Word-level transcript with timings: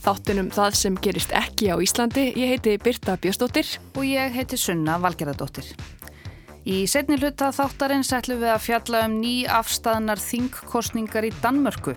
Þáttunum 0.00 0.48
það 0.48 0.76
sem 0.78 0.94
gerist 1.04 1.32
ekki 1.36 1.66
á 1.68 1.76
Íslandi. 1.76 2.30
Ég 2.32 2.54
heiti 2.54 2.78
Birta 2.80 3.18
Björnsdóttir. 3.20 3.68
Og 3.98 4.06
ég 4.08 4.32
heiti 4.32 4.56
Sunna 4.56 4.96
Valgerðardóttir. 5.02 5.66
Í 6.64 6.86
setni 6.88 7.18
hluta 7.20 7.50
þáttarins 7.52 8.12
ætlum 8.16 8.40
við 8.40 8.52
að 8.54 8.64
fjalla 8.64 9.04
um 9.08 9.18
ný 9.20 9.34
afstæðanar 9.48 10.20
þingkostningar 10.24 11.28
í 11.28 11.34
Danmörku. 11.44 11.94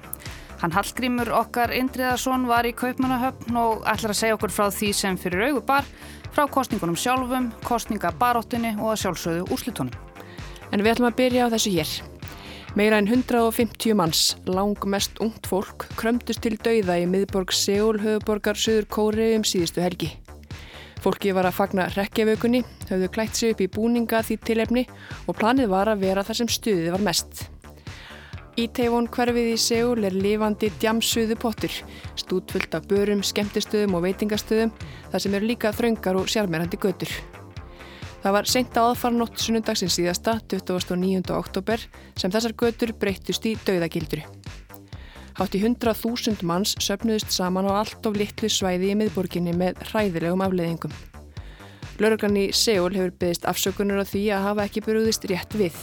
Hann 0.59 0.75
Hallgrímur 0.75 1.31
okkar 1.35 1.71
Indriðarsson 1.75 2.47
var 2.47 2.67
í 2.67 2.75
Kaupmannahöfn 2.75 3.55
og 3.59 3.83
ætlar 3.87 4.13
að 4.13 4.19
segja 4.19 4.37
okkur 4.37 4.55
frá 4.55 4.69
því 4.71 4.93
sem 4.95 5.19
fyrir 5.19 5.49
augur 5.49 5.65
bar, 5.67 5.87
frá 6.31 6.47
kostningunum 6.47 6.99
sjálfum, 6.99 7.51
kostningabaróttunni 7.67 8.77
og 8.79 8.93
að 8.93 9.03
sjálfsögðu 9.03 9.47
úrslutónum. 9.51 9.95
En 10.71 10.83
við 10.83 10.95
ætlum 10.95 11.11
að 11.11 11.19
byrja 11.19 11.47
á 11.47 11.53
þessu 11.55 11.75
hér. 11.75 11.95
Meira 12.73 12.97
en 12.97 13.05
150 13.05 13.93
manns, 13.93 14.35
lang 14.49 14.73
mest 14.89 15.19
ungt 15.21 15.45
fólk, 15.45 15.83
krömdust 15.93 16.41
til 16.41 16.55
dauða 16.57 16.95
í 16.97 17.03
miðborg 17.05 17.51
Seúl, 17.53 17.99
höfuborgar 18.01 18.57
Suður 18.57 18.87
Kóri 18.89 19.27
um 19.37 19.43
síðustu 19.45 19.83
helgi. 19.83 20.07
Fólki 21.03 21.35
var 21.37 21.45
að 21.45 21.59
fagna 21.59 21.85
rekkjavökunni, 21.93 22.63
höfðu 22.89 23.09
klætt 23.13 23.37
sig 23.37 23.53
upp 23.53 23.61
í 23.61 23.67
búninga 23.69 24.23
því 24.25 24.39
tilefni 24.49 24.83
og 25.27 25.37
planið 25.37 25.69
var 25.69 25.91
að 25.91 26.01
vera 26.07 26.23
þar 26.25 26.39
sem 26.39 26.49
stuðið 26.49 26.89
var 26.95 27.05
mest. 27.11 27.43
Í 28.57 28.65
teifón 28.73 29.11
hverfið 29.13 29.51
í 29.51 29.61
Seúl 29.61 30.09
er 30.09 30.17
lifandi 30.17 30.71
djamsuðu 30.81 31.37
pottur, 31.45 31.77
stútfullt 32.17 32.73
af 32.73 32.89
börum, 32.89 33.21
skemmtistöðum 33.21 33.99
og 33.99 34.07
veitingastöðum 34.07 34.73
þar 35.13 35.27
sem 35.27 35.37
eru 35.37 35.53
líka 35.53 35.75
þraungar 35.77 36.17
og 36.17 36.33
sjálfmerandi 36.33 36.81
götur. 36.81 37.13
Það 38.23 38.35
var 38.37 38.47
seint 38.47 38.77
á 38.79 38.87
aðfarnótt 38.87 39.41
sunnundagsins 39.43 39.97
síðasta, 39.97 40.37
29. 40.47 41.33
oktober, 41.35 41.81
sem 42.15 42.31
þessar 42.31 42.53
götur 42.55 42.93
breyttust 42.95 43.43
í 43.49 43.57
dauðagildru. 43.67 44.21
Hátt 45.35 45.57
í 45.57 45.59
100.000 45.59 46.45
manns 46.47 46.71
söpnuðust 46.79 47.35
saman 47.35 47.67
á 47.67 47.81
allt 47.81 48.07
of 48.07 48.15
litlu 48.15 48.47
svæði 48.47 48.93
í 48.93 48.95
miðborginni 49.01 49.51
með 49.59 49.83
hræðilegum 49.89 50.45
afleiðingum. 50.45 50.95
Lörglan 51.99 52.39
í 52.39 52.47
Seúl 52.55 52.95
hefur 52.95 53.11
byggðist 53.19 53.47
afsökunar 53.49 53.99
á 53.99 54.05
því 54.07 54.25
að 54.37 54.47
hafa 54.47 54.67
ekki 54.69 54.87
brúðist 54.87 55.27
rétt 55.27 55.59
við, 55.59 55.75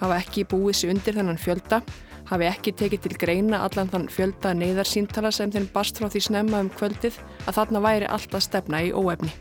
hafa 0.00 0.22
ekki 0.24 0.48
búið 0.48 0.80
sér 0.80 0.96
undir 0.96 1.18
þennan 1.20 1.40
fjölda, 1.42 1.82
hafi 2.32 2.48
ekki 2.48 2.72
tekið 2.80 3.04
til 3.04 3.18
greina 3.20 3.60
allan 3.66 3.92
þann 3.92 4.08
fjölda 4.08 4.56
neyðarsýntala 4.56 5.34
sem 5.36 5.52
þeim 5.52 5.68
bast 5.74 6.00
frá 6.00 6.08
því 6.08 6.28
snemma 6.30 6.64
um 6.64 6.72
kvöldið 6.72 7.20
að 7.44 7.58
þarna 7.60 7.84
væri 7.84 8.08
alltaf 8.08 8.48
stefna 8.48 8.86
í 8.88 8.94
óefni. 8.96 9.34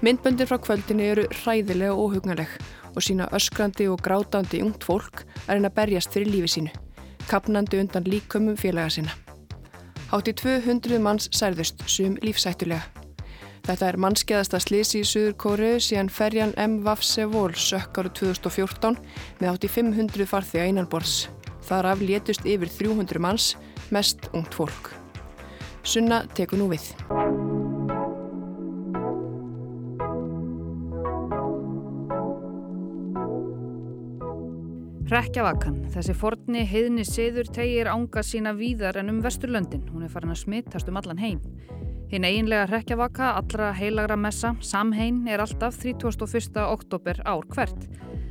Myndböndir 0.00 0.48
frá 0.48 0.56
kvöldinu 0.56 1.04
eru 1.04 1.26
hræðilega 1.28 1.92
og 1.92 2.14
óhugnarleg 2.14 2.52
og 2.94 3.02
sína 3.04 3.26
öskrandi 3.36 3.84
og 3.92 4.00
grátandi 4.00 4.62
ungt 4.64 4.86
fólk 4.88 5.26
er 5.44 5.58
einn 5.58 5.68
að 5.68 5.74
berjast 5.76 6.14
fyrir 6.14 6.30
lífi 6.32 6.48
sínu, 6.54 6.70
kapnandi 7.28 7.82
undan 7.82 8.08
líkömmum 8.08 8.56
félaga 8.56 8.94
sína. 8.94 9.12
Hátt 10.08 10.30
í 10.32 10.34
200 10.40 11.02
manns 11.04 11.28
særðust, 11.36 11.84
sum 11.84 12.16
lífsættulega. 12.24 12.80
Þetta 13.68 13.90
er 13.90 14.00
mannskeiðasta 14.00 14.62
slisi 14.64 15.02
í 15.02 15.04
Suður 15.04 15.36
Kóriðu 15.36 15.84
síðan 15.84 16.08
ferjan 16.08 16.56
M.Vafse 16.56 17.28
Vol 17.28 17.52
sökk 17.52 18.00
árið 18.00 18.16
2014 18.22 18.96
með 19.42 19.52
hátt 19.52 19.68
í 19.68 19.72
500 19.76 20.30
farþega 20.32 20.72
innanborðs. 20.72 21.28
Þar 21.68 21.92
af 21.92 22.00
létust 22.00 22.48
yfir 22.48 22.72
300 22.72 23.20
manns, 23.20 23.52
mest 23.92 24.32
ungt 24.32 24.56
fólk. 24.56 24.94
Sunna 25.84 26.24
teku 26.32 26.56
nú 26.56 26.72
við. 26.72 26.88
Rekkjavakan, 35.10 35.88
þessi 35.90 36.14
forni 36.14 36.60
heiðni 36.70 37.02
siður 37.02 37.48
tegir 37.50 37.88
ánga 37.90 38.22
sína 38.22 38.52
víðar 38.54 39.00
en 39.00 39.10
um 39.10 39.16
vesturlöndin. 39.24 39.82
Hún 39.90 40.04
er 40.06 40.12
farin 40.12 40.30
að 40.30 40.44
smittast 40.44 40.86
um 40.86 41.00
allan 41.00 41.18
heim. 41.18 41.40
Hinn 42.12 42.26
eiginlega 42.28 42.68
rekkjavaka, 42.70 43.32
allra 43.40 43.72
heilagra 43.74 44.14
messa, 44.14 44.52
samhein, 44.62 45.24
er 45.26 45.42
alltaf 45.42 45.80
31. 45.82 46.60
oktober 46.62 47.18
ár 47.26 47.42
hvert. 47.50 47.88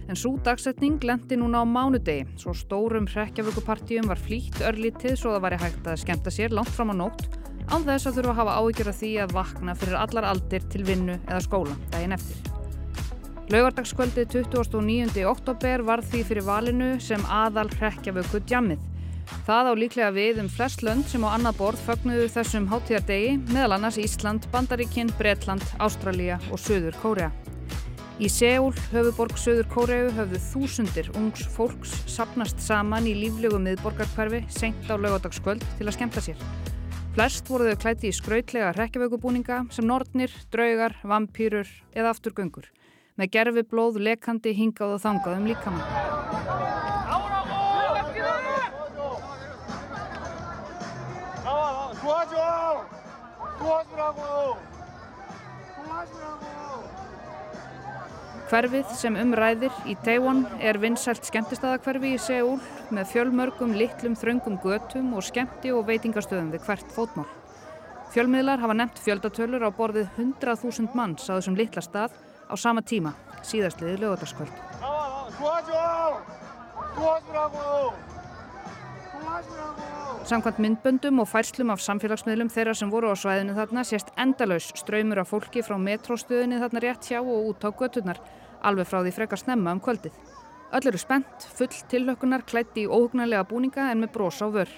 En 0.08 0.16
svo 0.16 0.38
dagsetning 0.46 1.04
lendi 1.04 1.36
núna 1.42 1.62
á 1.62 1.66
mánudegi, 1.68 2.30
svo 2.40 2.56
stórum 2.56 3.10
rekkjavökupartíum 3.12 4.08
var 4.08 4.22
flýtt 4.24 4.62
örlítið 4.64 5.18
svo 5.20 5.34
það 5.36 5.44
væri 5.50 5.60
hægt 5.66 5.90
að 5.92 6.00
skemta 6.06 6.32
sér 6.32 6.56
langt 6.56 6.72
fram 6.72 6.96
á 6.96 7.00
nótt 7.02 7.28
án 7.68 7.84
þess 7.84 8.08
að 8.08 8.22
þurfa 8.22 8.32
að 8.32 8.40
hafa 8.40 8.56
áhyggjur 8.64 8.94
af 8.94 9.02
því 9.04 9.12
að 9.26 9.36
vakna 9.36 9.76
fyrir 9.78 10.00
allar 10.00 10.30
aldir 10.32 10.66
til 10.72 10.88
vinnu 10.88 11.20
eða 11.28 11.44
skóla 11.44 11.76
daginn 11.92 12.16
eftir. 12.16 12.49
Laugardagskvöldið 13.50 14.28
29. 14.46 15.24
oktober 15.26 15.82
var 15.82 16.04
því 16.06 16.20
fyrir 16.28 16.46
valinu 16.46 16.90
sem 17.02 17.24
aðal 17.34 17.66
hrekkjavöku 17.80 18.44
djammið. 18.46 18.84
Það 19.48 19.70
á 19.70 19.74
líklega 19.74 20.10
við 20.14 20.42
um 20.44 20.52
flest 20.54 20.84
lönd 20.86 21.10
sem 21.10 21.26
á 21.26 21.34
annað 21.34 21.58
borð 21.58 21.82
fögnuðu 21.88 22.28
þessum 22.30 22.68
hátíðardegi, 22.70 23.32
meðal 23.50 23.80
annars 23.80 23.98
Ísland, 23.98 24.46
Bandaríkinn, 24.54 25.10
Bretland, 25.18 25.66
Ástralja 25.82 26.38
og 26.54 26.62
Suður 26.62 27.02
Kórea. 27.02 27.32
Í 28.22 28.30
Seúl, 28.30 28.78
höfuborg 28.94 29.42
Suður 29.42 29.66
Kórea, 29.74 30.14
höfðu 30.14 30.46
þúsundir 30.52 31.10
ungs 31.18 31.50
fólks 31.50 31.98
sapnast 32.06 32.62
saman 32.62 33.10
í 33.10 33.18
líflegu 33.18 33.58
miðborgarkverfi 33.66 34.46
senkt 34.54 34.94
á 34.94 34.94
laugardagskvöld 34.94 35.66
til 35.80 35.90
að 35.90 35.96
skemta 35.98 36.22
sér. 36.22 36.50
Flest 37.18 37.50
voru 37.50 37.74
þau 37.74 37.82
klæti 37.82 38.14
í 38.14 38.14
skrautlega 38.14 38.76
hrekkjavökubúninga 38.78 39.64
sem 39.74 39.90
nortnir, 39.90 40.30
draugar, 40.54 41.02
vampýrur 41.02 41.66
eða 41.98 42.14
afturgöngur 42.14 42.70
með 43.20 43.34
gerfi 43.36 43.64
blóð 43.68 44.00
lekandi 44.00 44.54
hingað 44.56 44.96
og 44.96 45.02
þangað 45.04 45.40
um 45.42 45.48
líkamann. 45.50 46.20
Hverfið 58.50 58.94
sem 58.98 59.18
umræðir 59.20 59.76
í 59.86 59.94
Taiwan 60.02 60.40
er 60.66 60.80
vinsælt 60.82 61.28
skemmtistæðakverfi 61.28 62.16
í 62.16 62.22
Seúl 62.24 62.56
með 62.90 63.12
fjölmörgum, 63.12 63.76
litlum, 63.78 64.16
þröngum 64.18 64.56
götum 64.64 65.12
og 65.14 65.28
skemmti 65.28 65.70
og 65.76 65.86
veitingastöðum 65.92 66.50
við 66.56 66.66
hvert 66.66 66.96
fótmál. 66.96 67.28
Fjölmiðlar 68.10 68.64
hafa 68.64 68.74
nefnt 68.80 69.04
fjöldatölur 69.06 69.62
á 69.62 69.70
borðið 69.70 70.10
100.000 70.18 70.98
manns 70.98 71.30
á 71.30 71.38
þessum 71.38 71.60
litla 71.60 71.84
stað 71.86 72.16
á 72.50 72.56
sama 72.58 72.82
tíma, 72.82 73.14
síðastliðið 73.46 74.02
lögadaskvöld. 74.04 74.54
Samkvæmt 80.30 80.60
myndböndum 80.62 81.22
og 81.24 81.30
færslum 81.30 81.72
af 81.74 81.82
samfélagsmiðlum 81.82 82.50
þeirra 82.54 82.74
sem 82.78 82.90
voru 82.92 83.14
á 83.14 83.16
svæðinu 83.18 83.56
þarna 83.58 83.86
sést 83.88 84.12
endalaus 84.18 84.68
ströymur 84.78 85.22
af 85.22 85.32
fólki 85.32 85.64
frá 85.66 85.78
metróstöðinni 85.82 86.60
þarna 86.62 86.84
rétt 86.84 87.08
hjá 87.10 87.22
og 87.22 87.54
út 87.54 87.66
á 87.66 87.70
göturnar, 87.72 88.20
alveg 88.62 88.90
frá 88.90 89.00
því 89.02 89.16
frekar 89.16 89.42
snemma 89.42 89.74
um 89.74 89.82
kvöldið. 89.82 90.14
Öll 90.70 90.86
eru 90.92 91.02
spennt, 91.02 91.48
full 91.58 91.74
tilhökkunar, 91.90 92.46
klætti 92.46 92.86
í 92.86 92.90
óhugnarlega 92.90 93.48
búninga 93.50 93.90
en 93.90 94.04
með 94.04 94.14
brós 94.18 94.42
á 94.46 94.48
vör. 94.54 94.70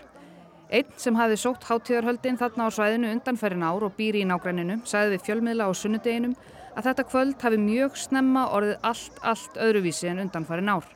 Einn 0.72 0.94
sem 0.96 1.18
hafi 1.20 1.36
sótt 1.36 1.66
hátíðarhöldin 1.68 2.40
þarna 2.40 2.68
á 2.68 2.70
svæðinu 2.72 3.12
undanferðin 3.12 3.66
ár 3.68 3.84
og 3.84 3.98
býri 3.98 4.22
í 4.24 4.28
nágræninu, 4.30 4.80
sagði 4.88 5.18
við 5.18 5.26
fjölmiðla 5.26 5.68
á 5.68 5.72
sunnudeginum 5.76 6.38
að 6.76 6.88
þetta 6.90 7.06
kvöld 7.10 7.44
hafi 7.46 7.60
mjög 7.62 8.00
snemma 8.00 8.48
orðið 8.56 8.88
allt, 8.88 9.22
allt 9.22 9.60
öðruvísi 9.60 10.10
en 10.12 10.24
undanfærin 10.26 10.72
ár. 10.72 10.88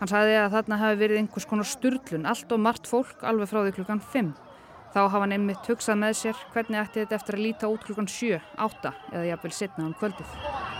Hann 0.00 0.10
sagði 0.12 0.36
að 0.40 0.56
þarna 0.56 0.80
hafi 0.82 1.00
verið 1.00 1.20
einhvers 1.22 1.48
konar 1.48 1.68
sturlun, 1.68 2.28
allt 2.28 2.52
og 2.52 2.62
margt 2.62 2.90
fólk 2.90 3.24
alveg 3.24 3.50
frá 3.50 3.62
því 3.62 3.76
klukkan 3.78 4.02
5. 4.12 4.32
Þá 4.92 5.00
hafa 5.02 5.24
hann 5.24 5.36
einmitt 5.36 5.68
hugsað 5.68 6.00
með 6.00 6.18
sér 6.22 6.46
hvernig 6.54 6.82
ætti 6.82 7.02
þetta 7.02 7.18
eftir 7.20 7.38
að 7.38 7.46
líta 7.48 7.72
út 7.72 7.84
klukkan 7.84 8.08
7, 8.08 8.40
8 8.68 8.96
eða 9.12 9.28
jafnvel 9.32 9.54
setna 9.56 9.88
um 9.88 9.96
kvöldið. 9.96 10.75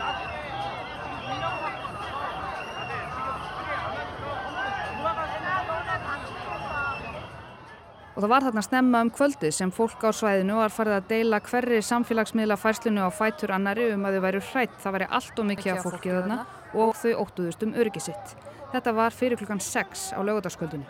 Og 8.16 8.22
það 8.24 8.30
var 8.32 8.44
þarna 8.46 8.62
snemma 8.64 9.00
um 9.04 9.08
kvöldið 9.12 9.50
sem 9.52 9.70
fólk 9.76 10.00
á 10.00 10.08
svæðinu 10.16 10.54
var 10.56 10.72
farið 10.72 10.94
að 10.96 11.08
deila 11.10 11.40
hverri 11.44 11.82
samfélagsmiðla 11.84 12.56
færslinu 12.56 13.04
á 13.04 13.12
fætur 13.12 13.52
annari 13.52 13.90
um 13.92 14.06
að 14.08 14.16
þau 14.16 14.22
væru 14.24 14.40
hrætt. 14.54 14.78
Það 14.80 14.96
væri 14.96 15.08
allt 15.18 15.42
og 15.42 15.48
mikið 15.50 15.72
af 15.74 15.82
fólki 15.84 16.14
þarna 16.14 16.38
og 16.72 16.94
þau 16.96 17.12
óttuðust 17.26 17.66
um 17.66 17.74
öryggi 17.76 18.06
sitt. 18.06 18.32
Þetta 18.72 18.96
var 18.96 19.12
fyrir 19.12 19.36
klukkan 19.36 19.60
6 19.60 20.06
á 20.16 20.20
lögutaskvöldinu. 20.24 20.88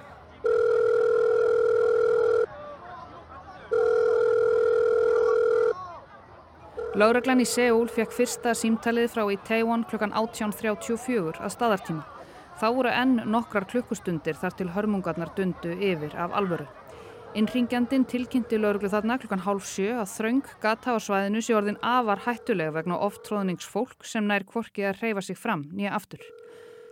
Láreglan 6.96 7.42
í 7.42 7.50
Seúl 7.50 7.90
fekk 7.90 8.14
fyrsta 8.22 8.54
símtalið 8.54 9.10
frá 9.12 9.26
í 9.34 9.42
Taiwan 9.50 9.82
klukkan 9.90 10.14
18.34 10.14 11.42
að 11.42 11.56
staðartíma. 11.58 12.06
Þá 12.56 12.66
voru 12.72 12.94
enn 12.94 13.18
nokkrar 13.34 13.66
klukkustundir 13.68 14.38
þar 14.38 14.54
til 14.56 14.72
hörmungarnar 14.78 15.34
dundu 15.34 15.74
yfir 15.74 16.14
af 16.14 16.32
alvöru. 16.38 16.70
Innringjandin 17.36 18.06
tilkynnti 18.08 18.56
lauruglu 18.56 18.88
þarna 18.88 19.18
klukkan 19.20 19.42
hálf 19.44 19.66
sjö 19.68 19.90
að 20.00 20.08
þraung 20.08 20.46
gata 20.62 20.94
á 20.96 21.04
svæðinu 21.04 21.42
sé 21.44 21.52
orðin 21.52 21.76
afar 21.84 22.22
hættulega 22.24 22.72
vegna 22.78 22.96
ofttróðningsfólk 23.04 24.06
sem 24.08 24.24
nær 24.24 24.46
kvorkið 24.48 24.86
að 24.88 25.02
reyfa 25.02 25.24
sig 25.26 25.36
fram 25.36 25.66
nýja 25.76 25.92
aftur. 25.98 26.24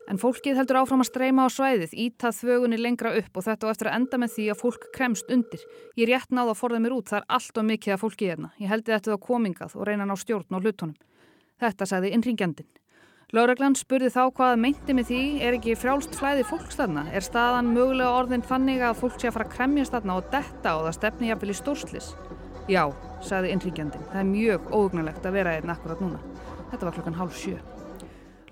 En 0.04 0.20
fólkið 0.20 0.60
heldur 0.60 0.82
áfram 0.82 1.00
að 1.00 1.08
streyma 1.08 1.46
á 1.46 1.54
svæðið, 1.54 1.96
ítað 1.96 2.36
þvögunni 2.42 2.76
lengra 2.76 3.14
upp 3.22 3.40
og 3.40 3.48
þetta 3.48 3.64
og 3.64 3.72
eftir 3.72 3.88
að 3.88 3.96
enda 4.02 4.20
með 4.20 4.34
því 4.34 4.48
að 4.52 4.60
fólk 4.60 4.86
kremst 4.92 5.32
undir. 5.32 5.64
Ég 5.96 6.12
rétt 6.12 6.28
náða 6.28 6.52
að 6.52 6.60
forða 6.60 6.84
mér 6.84 6.98
út, 6.98 7.08
það 7.08 7.22
er 7.22 7.28
allt 7.38 7.60
og 7.62 7.68
mikið 7.72 7.96
að 7.96 8.02
fólki 8.04 8.28
hérna. 8.28 8.52
Ég 8.60 8.74
heldi 8.74 8.92
þetta 8.92 9.16
á 9.16 9.24
komingað 9.30 9.78
og 9.80 9.88
reyna 9.88 10.04
ná 10.04 10.12
stjórn 10.20 10.52
á 10.52 10.60
hlutunum. 10.60 10.98
Þetta 11.64 11.88
sagði 11.88 12.12
innringjandin. 12.18 12.68
Láreglann 13.34 13.74
spurði 13.74 14.12
þá 14.14 14.28
hvað 14.30 14.60
meinti 14.62 14.94
með 14.94 15.08
því 15.08 15.20
er 15.42 15.56
ekki 15.56 15.72
frjálst 15.74 16.12
flæði 16.14 16.44
fólks 16.46 16.76
þarna? 16.78 17.02
Er 17.10 17.24
staðan 17.26 17.72
mögulega 17.74 18.12
orðin 18.14 18.44
þannig 18.46 18.84
að 18.86 19.00
fólk 19.00 19.16
sé 19.18 19.26
að 19.26 19.34
fara 19.34 19.46
að 19.48 19.54
kremjast 19.56 19.94
þarna 19.96 20.18
og 20.20 20.28
detta 20.30 20.74
og 20.78 20.84
það 20.84 20.94
stefni 21.00 21.30
jafnvel 21.32 21.50
í 21.50 21.56
stórslis? 21.58 22.12
Já, 22.70 22.84
sagði 23.26 23.50
innringjandin. 23.56 24.04
Það 24.12 24.20
er 24.20 24.28
mjög 24.28 24.68
óugnalegt 24.70 25.26
að 25.26 25.34
vera 25.40 25.56
einn 25.58 25.74
akkurat 25.74 26.04
núna. 26.04 26.20
Þetta 26.70 26.86
var 26.86 26.94
klokkan 26.94 27.18
hálf 27.18 27.40
sjö. 27.40 27.56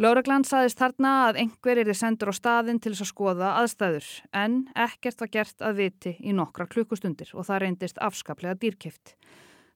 Láreglann 0.02 0.49
saðist 0.49 0.82
þarna 0.82 1.14
að 1.29 1.38
einhver 1.44 1.82
er 1.84 1.94
sendur 1.94 2.32
á 2.32 2.40
staðin 2.40 2.82
til 2.82 2.96
þess 2.96 3.06
að 3.06 3.12
skoða 3.12 3.55
aðstæður 3.61 4.11
en 4.43 4.64
ekkert 4.88 5.23
var 5.23 5.34
gert 5.38 5.62
að 5.62 5.79
viti 5.79 6.17
í 6.19 6.34
nokkra 6.34 6.67
klukkustundir 6.67 7.31
og 7.37 7.46
það 7.46 7.69
reyndist 7.69 8.02
afskaplega 8.02 8.58
dýrkift. 8.58 9.14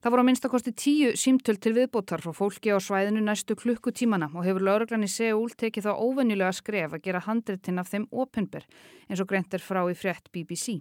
Það 0.07 0.13
voru 0.15 0.23
á 0.23 0.29
minnstakosti 0.29 0.71
tíu 0.71 1.07
símtöld 1.19 1.59
til 1.59 1.73
viðbótar 1.75 2.23
frá 2.23 2.31
fólki 2.31 2.71
á 2.71 2.79
svæðinu 2.79 3.25
næstu 3.27 3.57
klukkutímana 3.59 4.29
og 4.39 4.45
hefur 4.47 4.63
lauruglan 4.63 5.03
í 5.03 5.09
Seúl 5.11 5.51
tekið 5.59 5.89
þá 5.89 5.99
óvenjulega 5.99 6.53
skref 6.55 6.95
að 6.95 7.03
gera 7.09 7.23
handritin 7.25 7.83
af 7.83 7.91
þeim 7.91 8.05
opunber 8.15 8.69
eins 9.11 9.25
og 9.25 9.27
greint 9.27 9.57
er 9.59 9.65
frá 9.67 9.81
í 9.91 9.97
frétt 9.99 10.31
BBC. 10.31 10.77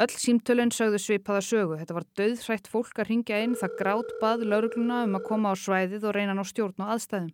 Öll 0.00 0.16
símtölun 0.16 0.72
sögðu 0.72 0.96
svipaða 0.96 1.44
sögu. 1.44 1.76
Þetta 1.76 1.98
var 1.98 2.08
döðhrætt 2.16 2.72
fólk 2.72 3.02
að 3.02 3.10
ringja 3.12 3.44
inn 3.44 3.58
það 3.60 3.76
grátt 3.82 4.16
bað 4.22 4.48
laurugluna 4.48 5.02
um 5.04 5.20
að 5.20 5.26
koma 5.28 5.52
á 5.52 5.54
svæðið 5.60 6.08
og 6.08 6.16
reyna 6.16 6.40
ná 6.40 6.44
stjórn 6.48 6.86
og 6.86 6.94
aðstæðum. 6.96 7.28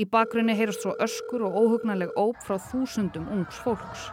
Í 0.00 0.08
bakgrunni 0.08 0.56
heyrast 0.56 0.80
svo 0.80 0.96
öskur 0.96 1.44
og 1.44 1.60
óhugnaleg 1.60 2.16
óp 2.16 2.40
frá 2.40 2.56
þúsundum 2.70 3.28
ungs 3.36 3.60
fólks. 3.66 4.08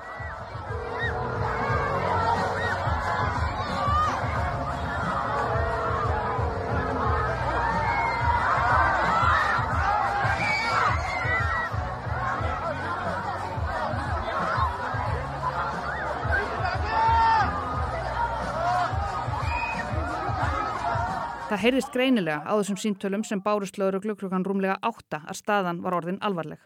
Það 21.61 21.67
heyrðist 21.69 21.91
greinilega 21.93 22.41
á 22.41 22.57
þessum 22.57 22.77
síntölum 22.81 23.21
sem 23.21 23.41
bárust 23.45 23.75
lauruglu 23.77 24.15
klukkan 24.17 24.41
rúmlega 24.41 24.79
átta 24.81 25.19
að 25.29 25.37
staðan 25.37 25.83
var 25.83 25.93
orðin 25.93 26.17
alvarleg. 26.25 26.57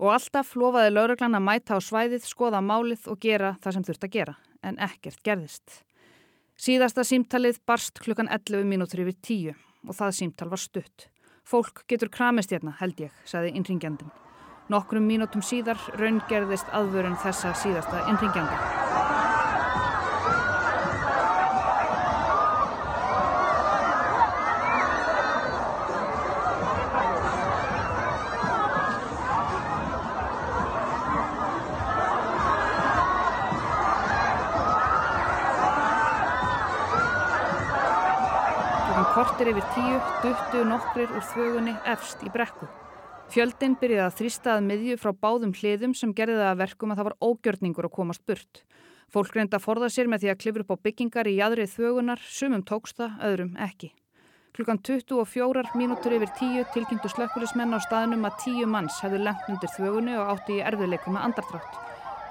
Og 0.00 0.14
alltaf 0.14 0.54
lofaði 0.56 0.94
lauruglan 0.94 1.36
að 1.36 1.44
mæta 1.44 1.76
á 1.76 1.78
svæðið, 1.84 2.24
skoða 2.24 2.62
málið 2.64 3.04
og 3.12 3.20
gera 3.20 3.50
það 3.60 3.76
sem 3.76 3.84
þurft 3.84 4.06
að 4.06 4.14
gera, 4.14 4.34
en 4.64 4.80
ekkert 4.80 5.20
gerðist. 5.28 5.82
Síðasta 6.56 7.04
símtalið 7.04 7.60
barst 7.68 8.00
klukkan 8.00 8.32
11 8.32 8.64
mínútur 8.64 9.04
yfir 9.04 9.18
tíu 9.20 9.52
og 9.84 9.92
það 9.98 10.16
símtal 10.22 10.48
var 10.54 10.64
stutt. 10.64 11.10
Fólk 11.44 11.84
getur 11.84 12.08
kramist 12.08 12.56
hérna, 12.56 12.72
held 12.80 13.04
ég, 13.04 13.12
saði 13.28 13.52
innringjandin. 13.60 14.08
Nokkrum 14.72 15.04
mínútum 15.04 15.44
síðar 15.44 15.76
raungerðist 16.00 16.72
aðvörun 16.72 17.20
þessa 17.20 17.52
síðasta 17.60 18.06
innringjandin. 18.08 18.89
Kortir 39.40 39.56
yfir 39.56 39.68
tíu 39.72 39.98
duttu 40.20 40.62
nokkrir 40.68 41.12
úr 41.16 41.22
þvögunni 41.24 41.72
efst 41.88 42.20
í 42.20 42.28
brekku. 42.28 42.66
Fjöldin 43.32 43.72
byrjaði 43.80 44.02
að 44.04 44.16
þrýsta 44.18 44.50
að 44.52 44.66
miðju 44.66 44.96
frá 45.00 45.14
báðum 45.16 45.54
hliðum 45.56 45.94
sem 45.96 46.10
gerði 46.12 46.34
það 46.36 46.48
að 46.50 46.58
verkum 46.60 46.90
að 46.92 46.98
það 46.98 47.06
var 47.08 47.14
ógjörningur 47.24 47.86
að 47.88 47.94
komast 47.94 48.24
burt. 48.28 48.60
Fólk 49.08 49.32
reynda 49.32 49.56
að 49.56 49.64
forða 49.64 49.88
sér 49.88 50.10
með 50.12 50.26
því 50.26 50.30
að 50.32 50.40
klifra 50.42 50.64
upp 50.66 50.74
á 50.76 50.82
byggingar 50.84 51.30
í 51.30 51.32
jæðrið 51.38 51.72
þvögunar, 51.72 52.20
sumum 52.20 52.64
tóksta, 52.68 53.08
öðrum 53.24 53.54
ekki. 53.64 53.88
Klukkan 54.58 54.82
24 54.84 55.72
mínútur 55.80 56.16
yfir 56.18 56.34
tíu 56.36 56.66
tilkynntu 56.74 57.08
slökkulismenn 57.14 57.72
á 57.72 57.80
staðnum 57.80 58.28
að 58.28 58.36
tíu 58.44 58.68
manns 58.68 59.00
hefði 59.00 59.22
lengt 59.24 59.48
undir 59.48 59.72
þvögunni 59.72 60.18
og 60.20 60.34
átti 60.34 60.58
í 60.58 60.66
erfiðleikum 60.68 61.16
með 61.16 61.30
andardrátt. 61.30 61.80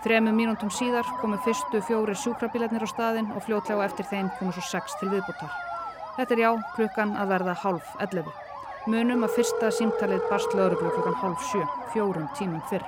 Þremu 0.06 0.36
mínútum 0.38 0.70
síðar 0.70 1.10
komu 1.24 1.42
fyrstu 1.48 1.82
fjóri 1.90 2.14
sjúkrabílarnir 2.14 2.86
á 2.86 2.90
staðin 2.94 3.34
og 3.34 3.48
fljótlega 3.50 3.90
eftir 3.90 4.12
þeim 4.14 4.30
komu 4.38 4.54
svo 4.54 4.68
sex 4.68 5.00
til 5.02 5.10
viðbútar. 5.10 5.69
Þetta 6.20 6.36
er 6.36 6.40
já 6.42 6.50
klukkan 6.76 7.12
að 7.16 7.30
verða 7.32 7.54
hálf 7.62 7.92
11. 8.04 8.26
Munum 8.92 9.22
að 9.24 9.38
fyrsta 9.38 9.70
símtalið 9.72 10.26
barst 10.28 10.52
lauruglu 10.52 10.90
klukkan 10.92 11.14
hálf 11.22 11.46
7, 11.48 11.62
fjórum 11.94 12.26
tímum 12.36 12.60
fyrr. 12.68 12.84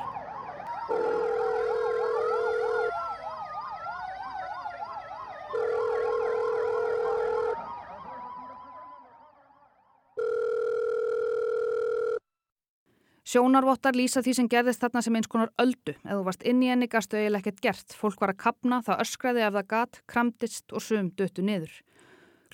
Sjónarvottar 13.24 13.96
lýsa 13.96 14.20
því 14.20 14.34
sem 14.36 14.50
gerðist 14.51 14.84
þarna 14.84 15.05
sem 15.05 15.15
eins 15.15 15.32
konar 15.32 15.53
öldu. 15.63 15.96
Ef 16.03 16.17
þú 16.17 16.25
varst 16.27 16.44
inn 16.44 16.60
í 16.67 16.74
enni 16.75 16.91
gastu 16.91 17.15
eiginlega 17.15 17.48
ekkert 17.48 17.63
gert. 17.63 17.96
Fólk 17.96 18.20
var 18.20 18.36
að 18.36 18.41
kapna, 18.44 18.82
það 18.84 19.05
öskraði 19.05 19.48
ef 19.48 19.55
það 19.55 19.72
gat, 19.72 20.01
kramdist 20.12 20.75
og 20.75 20.84
sum 20.84 21.13
döttu 21.15 21.48
niður. 21.48 21.79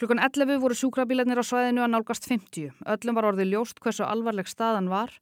Klukkan 0.00 0.19
11 0.19 0.59
voru 0.59 0.75
sjúkrabílarnir 0.75 1.38
á 1.38 1.45
svæðinu 1.45 1.85
að 1.85 1.93
nálgast 1.93 2.25
50. 2.26 2.73
Öllum 2.91 3.17
var 3.19 3.29
orðið 3.29 3.52
ljóst 3.52 3.79
hversu 3.85 4.02
alvarleg 4.02 4.49
staðan 4.49 4.88
var. 4.91 5.12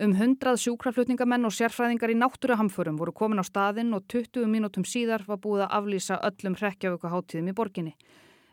Um 0.00 0.12
100 0.14 0.60
sjúkraflutningamenn 0.60 1.48
og 1.48 1.54
sérfræðingar 1.56 2.12
í 2.12 2.16
náttúruhamförum 2.20 3.00
voru 3.00 3.12
komin 3.16 3.40
á 3.40 3.44
staðin 3.44 3.90
og 3.96 4.04
20 4.12 4.46
mínútum 4.48 4.84
síðar 4.86 5.24
var 5.26 5.40
búið 5.42 5.64
að 5.66 5.74
aflýsa 5.80 6.20
öllum 6.28 6.54
hrekkjavökuháttíðum 6.60 7.50
í 7.50 7.56
borginni. 7.56 7.94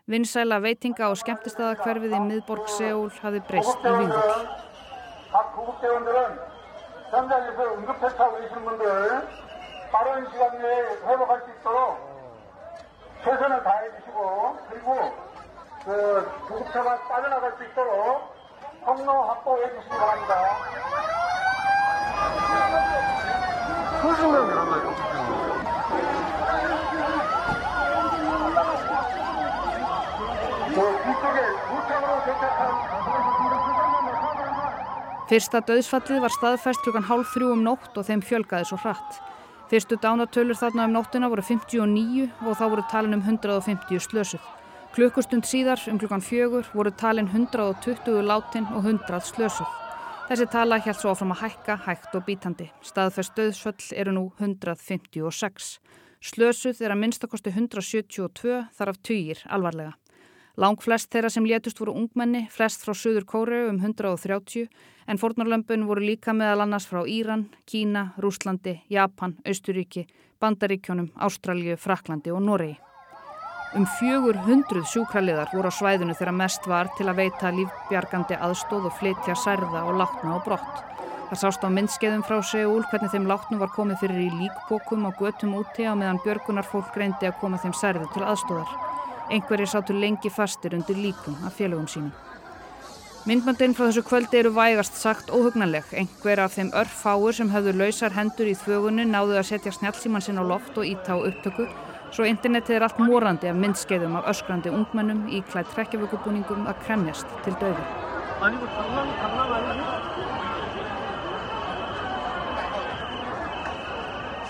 Vinsæla 0.08 0.58
veitinga 0.64 1.12
og 1.12 1.20
skemmtistaðakverfið 1.20 2.16
í 2.16 2.20
miðborg 2.26 2.68
Seúl 2.72 3.12
hafi 3.20 3.44
breyst 3.44 3.84
í 3.84 3.94
vindur. 4.00 4.34
최선을 13.24 13.62
다해 13.62 13.90
주시고 13.96 14.56
그리고 14.70 14.94
그 15.84 16.30
구급차가 16.48 16.98
빠져나갈 17.08 17.52
수 17.56 17.64
있도록 17.64 18.34
통로 18.84 19.22
확보해 19.22 19.68
주시기 19.74 19.88
바랍니다. 19.90 20.34
소중한 24.02 24.46
그러면 24.46 24.94
그 30.74 31.02
뒤쪽에 31.04 31.40
무창으로 31.70 32.24
도착한 32.24 32.98
Fyrsta 35.28 35.60
döðsfallið 35.60 36.22
var 36.24 36.32
staðfæst 36.32 36.80
klukkan 36.80 37.04
hálf 37.04 37.34
þrjú 37.34 37.50
um 37.52 37.60
nótt 37.60 37.98
og 38.00 38.06
þeim 38.08 38.22
fjölgaði 38.24 38.64
svo 38.70 38.78
hratt. 38.80 39.18
Fyrstu 39.68 39.98
dánatölur 40.00 40.56
þarna 40.56 40.86
um 40.88 40.94
nóttina 40.96 41.28
voru 41.28 41.44
59 41.44 42.30
og 42.46 42.56
þá 42.56 42.62
voru 42.72 42.84
talin 42.88 43.18
um 43.18 43.20
150 43.20 44.00
slösuð. 44.06 44.40
Klukkustund 44.93 45.47
síðar 45.49 45.81
um 45.89 45.97
klukkan 45.97 46.21
fjögur 46.21 46.67
voru 46.69 46.91
talin 46.93 47.25
120 47.25 48.19
látin 48.27 48.67
og 48.77 48.83
100 48.85 49.23
slösuð. 49.25 49.71
Þessi 50.27 50.45
tala 50.53 50.77
hjælt 50.77 50.99
svo 51.01 51.15
áfram 51.15 51.33
að 51.33 51.39
hækka, 51.47 51.77
hægt 51.87 52.13
og 52.13 52.21
bítandi. 52.27 52.67
Staðfest 52.85 53.33
döðsföll 53.33 53.87
eru 53.97 54.13
nú 54.13 54.23
156. 54.37 55.71
Slösuð 56.21 56.83
er 56.85 56.93
að 56.93 57.01
minnstakosti 57.01 57.55
172 57.55 58.61
þar 58.77 58.93
af 58.93 59.01
týjir 59.01 59.41
alvarlega. 59.49 59.95
Lang 60.61 60.77
flest 60.77 61.09
þeirra 61.09 61.33
sem 61.33 61.49
létust 61.49 61.81
voru 61.81 61.97
ungmenni, 61.97 62.45
flest 62.53 62.85
frá 62.85 62.93
Suður 62.93 63.25
Kóru 63.25 63.65
um 63.71 63.81
130 63.81 64.69
en 65.09 65.17
fornarlömpun 65.17 65.89
voru 65.89 66.05
líka 66.05 66.37
meðal 66.37 66.67
annars 66.67 66.85
frá 66.85 67.01
Íran, 67.01 67.49
Kína, 67.65 68.11
Rúslandi, 68.21 68.83
Japan, 68.93 69.39
Austuríki, 69.41 70.05
Bandaríkjónum, 70.37 71.15
Ástralju, 71.17 71.81
Fraklandi 71.81 72.29
og 72.29 72.45
Noregi. 72.45 72.77
Um 73.73 73.87
fjögur 73.89 74.37
hundruð 74.45 74.83
sjúkraliðar 74.85 75.49
voru 75.49 75.65
á 75.65 75.73
svæðinu 75.73 76.13
þegar 76.13 76.35
mest 76.37 76.67
var 76.69 76.91
til 76.93 77.07
að 77.09 77.23
veita 77.23 77.49
lífbjargandi 77.49 78.35
aðstóð 78.37 78.83
og 78.85 78.97
flytja 78.99 79.33
særða 79.33 79.79
og 79.89 79.95
látna 79.97 80.35
á 80.37 80.45
brott. 80.45 80.81
Það 81.31 81.39
sást 81.41 81.63
á 81.65 81.73
myndskeiðum 81.73 82.21
frá 82.21 82.35
Seúl 82.45 82.83
hvernig 82.91 83.09
þeim 83.09 83.25
látnum 83.31 83.63
var 83.63 83.71
komið 83.73 84.03
fyrir 84.03 84.19
í 84.27 84.43
líkbókum 84.43 85.07
og 85.09 85.17
götum 85.17 85.55
úti 85.57 85.87
á 85.89 85.97
meðan 85.97 86.21
björgunar 86.21 86.67
fólk 86.69 86.93
reyndi 86.93 87.25
að 87.25 87.39
koma 87.41 87.57
þeim 87.63 87.73
særðu 87.79 88.11
til 88.13 88.21
aðstóðar. 88.21 88.75
Einhverjir 89.33 89.71
sátu 89.71 89.97
lengi 89.97 90.29
fastir 90.29 90.77
undir 90.77 90.99
líkum 91.01 91.39
af 91.41 91.57
félögum 91.57 91.89
sínum. 91.89 92.13
Myndböndin 93.25 93.73
frá 93.73 93.87
þessu 93.87 94.03
kvöldi 94.05 94.37
eru 94.43 94.51
vægast 94.53 95.01
sagt 95.01 95.33
óhugnanleg. 95.33 95.89
Einhver 95.97 96.43
af 96.45 96.59
þeim 96.59 96.69
örfáur 96.77 97.33
sem 97.33 97.49
höfðu 97.49 97.73
lausar 97.79 98.13
hendur 98.13 98.51
í 98.51 98.53
þvögunni 98.53 99.07
náðu 99.09 99.39
að 99.41 99.49
setja 99.49 99.73
snjálfsíman 99.73 100.21
sinn 100.21 100.37
á 100.37 100.45
loft 100.45 100.77
og 100.77 100.85
ítá 100.85 101.17
upptöku 101.17 101.65
svo 102.13 102.25
internetið 102.29 102.77
er 102.77 102.85
allt 102.85 102.99
morandi 103.01 103.49
af 103.49 103.57
myndskeiðum 103.57 104.19
af 104.19 104.27
öskrandi 104.33 104.69
ungmennum 104.69 105.25
í 105.33 105.41
klætt 105.49 105.71
trekkjavökubúningum 105.73 106.67
að 106.69 106.83
kremjast 106.85 107.29
til 107.45 107.55
döður. 107.61 107.87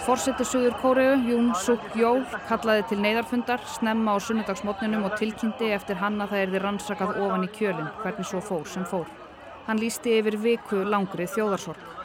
Fórsetur 0.03 0.43
Suður 0.43 0.73
Kóreu, 0.81 1.13
Jún 1.29 1.53
Suk 1.55 1.83
Jól, 1.95 2.25
kallaði 2.49 2.83
til 2.89 2.99
neyðarfundar, 2.99 3.63
snemma 3.77 4.11
á 4.11 4.19
sunnudagsmotninum 4.19 5.07
og 5.07 5.15
tilkynnti 5.21 5.71
eftir 5.71 6.01
hann 6.03 6.19
að 6.19 6.33
það 6.33 6.45
erði 6.47 6.63
rannsakað 6.65 7.21
ofan 7.23 7.47
í 7.47 7.51
kjölinn, 7.55 7.91
hvernig 8.03 8.27
svo 8.27 8.43
fór 8.43 8.67
sem 8.67 8.83
fór. 8.83 9.07
Hann 9.69 9.79
lísti 9.79 10.17
yfir 10.19 10.35
viku 10.43 10.83
langri 10.83 11.29
þjóðarsorg. 11.31 12.02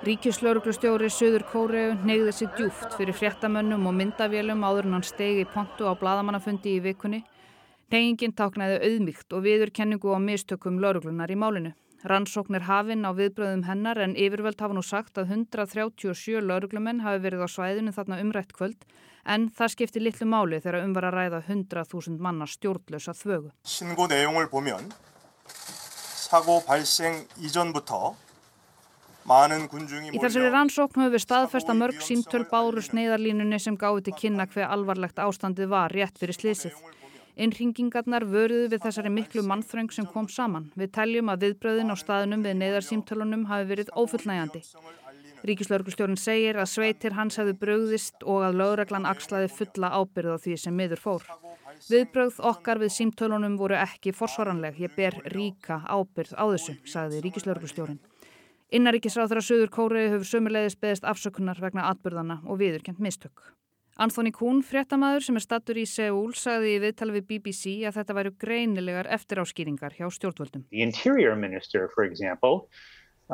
Ríkislauruglustjóri 0.00 1.10
Suður 1.12 1.42
Kóreu 1.44 1.90
neyði 2.08 2.32
sér 2.32 2.48
djúft 2.56 2.94
fyrir 2.96 3.12
fréttamönnum 3.12 3.82
og 3.84 3.92
myndavélum 3.98 4.62
áður 4.64 4.86
en 4.88 4.94
hann 4.96 5.04
stegi 5.04 5.42
í 5.44 5.48
pontu 5.52 5.84
á 5.84 5.92
bladamannafundi 6.00 6.72
í 6.78 6.80
vikunni. 6.80 7.20
Neyingin 7.92 8.32
táknaði 8.32 8.78
auðmygt 8.80 9.36
og 9.36 9.44
viðurkenningu 9.44 10.08
á 10.16 10.18
mistökum 10.24 10.78
lauruglunar 10.80 11.28
í 11.28 11.36
málinu. 11.36 11.74
Rannsókn 12.08 12.56
er 12.56 12.64
hafinn 12.64 13.04
á 13.04 13.12
viðbröðum 13.12 13.66
hennar 13.68 14.00
en 14.00 14.16
yfirvöld 14.16 14.56
hafa 14.64 14.72
nú 14.72 14.80
sagt 14.80 15.20
að 15.20 15.34
137 15.36 16.40
lauruglumenn 16.48 17.04
hafi 17.04 17.20
verið 17.26 17.44
á 17.44 17.48
svæðinu 17.52 17.92
þarna 17.92 18.22
umrætt 18.24 18.56
kvöld 18.56 18.88
en 19.28 19.50
það 19.52 19.72
skiptir 19.74 20.06
litlu 20.06 20.24
máli 20.24 20.62
þegar 20.64 20.80
um 20.80 20.96
var 20.96 21.10
að 21.10 21.16
ræða 21.18 21.42
100.000 21.44 22.16
manna 22.16 22.48
stjórnlösa 22.48 23.12
þvögu. 23.20 23.52
Í 29.26 30.18
þessari 30.18 30.48
rannsókn 30.50 31.02
höfum 31.02 31.12
við 31.12 31.22
staðfesta 31.22 31.74
mörg 31.76 32.00
síntöl 32.02 32.46
báru 32.50 32.82
sneiðarlínunni 32.82 33.58
sem 33.60 33.76
gáði 33.78 34.08
til 34.08 34.16
kynna 34.22 34.46
hver 34.48 34.70
alvarlegt 34.72 35.20
ástandið 35.20 35.70
var 35.74 35.92
rétt 35.92 36.18
fyrir 36.18 36.38
slísið. 36.38 36.80
Innringingarnar 37.40 38.26
vöruðu 38.28 38.72
við 38.72 38.82
þessari 38.84 39.12
miklu 39.12 39.44
mannþröng 39.46 39.92
sem 39.94 40.08
kom 40.08 40.26
saman. 40.28 40.70
Við 40.76 40.90
teljum 40.96 41.30
að 41.32 41.46
viðbröðin 41.46 41.94
á 41.94 41.96
staðunum 41.96 42.42
við 42.44 42.58
neyðarsýmtölunum 42.60 43.46
hafi 43.48 43.68
verið 43.70 43.92
ófullnægjandi. 43.96 44.64
Ríkislauglustjórun 45.48 46.20
segir 46.20 46.58
að 46.60 46.68
sveitir 46.74 47.16
hans 47.16 47.38
hefðu 47.40 47.54
bröðist 47.62 48.26
og 48.28 48.44
að 48.44 48.58
lögreglan 48.60 49.08
axlaði 49.08 49.48
fulla 49.54 49.92
ábyrð 49.96 50.36
á 50.36 50.38
því 50.42 50.58
sem 50.60 50.76
miður 50.76 51.00
fór. 51.00 51.24
Viðbröð 51.88 52.42
okkar 52.50 52.82
við 52.82 52.92
símtölunum 52.98 53.56
voru 53.56 53.78
ekki 53.80 54.12
forsvaranleg. 54.12 54.76
Ég 54.84 54.92
ber 54.96 55.16
ríka 55.32 55.80
ábyrð 55.88 56.36
á 56.36 56.44
þessu, 56.50 56.76
sagði 56.84 57.24
Ríkislauglustjórun. 57.24 58.00
Innaríkisráþra 58.70 59.40
Suður 59.42 59.70
Kóriði 59.74 60.12
hefur 60.12 60.28
sömulegðis 60.28 60.76
beðist 60.78 61.06
afsökunar 61.08 61.58
vegna 61.58 61.88
atbyrðana 61.90 62.36
og 62.46 62.60
viðurkent 62.60 63.00
mistök. 63.02 63.48
Anthony 64.00 64.30
Kuhn, 64.32 64.62
fréttamaður 64.62 65.26
sem 65.26 65.36
er 65.40 65.44
stattur 65.44 65.80
í 65.80 65.84
Seúl, 65.90 66.30
sagði 66.38 66.76
í 66.76 66.82
viðtali 66.84 67.16
við 67.18 67.26
BBC 67.32 67.72
að 67.88 67.98
þetta 67.98 68.16
væru 68.16 68.32
greinilegar 68.44 69.10
eftiráskýringar 69.10 69.98
hjá 69.98 70.06
stjórnvöldum. 70.14 70.62
The 70.70 70.86
Interior 70.86 71.34
Minister, 71.36 71.90
for 71.96 72.06
example, 72.06 72.70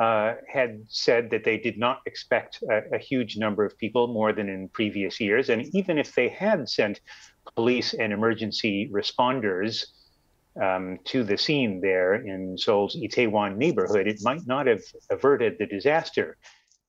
uh, 0.01 0.33
had 0.51 0.81
said 0.89 1.29
that 1.29 1.43
they 1.45 1.57
did 1.57 1.77
not 1.77 2.01
expect 2.05 2.59
a, 2.69 2.81
a 2.95 2.97
huge 2.97 3.37
number 3.37 3.63
of 3.63 3.77
people 3.77 4.07
more 4.07 4.33
than 4.33 4.49
in 4.49 4.67
previous 4.69 5.21
years. 5.21 5.49
And 5.49 5.69
even 5.75 5.97
if 5.97 6.15
they 6.15 6.29
had 6.29 6.67
sent 6.67 6.99
police 7.55 7.93
and 7.93 8.11
emergency 8.11 8.89
responders 8.91 9.85
um, 10.61 10.97
to 11.05 11.23
the 11.23 11.37
scene 11.37 11.81
there 11.81 12.15
in 12.15 12.57
Seoul's 12.57 12.95
Itaewon 12.95 13.57
neighborhood, 13.57 14.07
it 14.07 14.19
might 14.23 14.45
not 14.45 14.67
have 14.67 14.83
averted 15.09 15.57
the 15.59 15.65
disaster. 15.65 16.37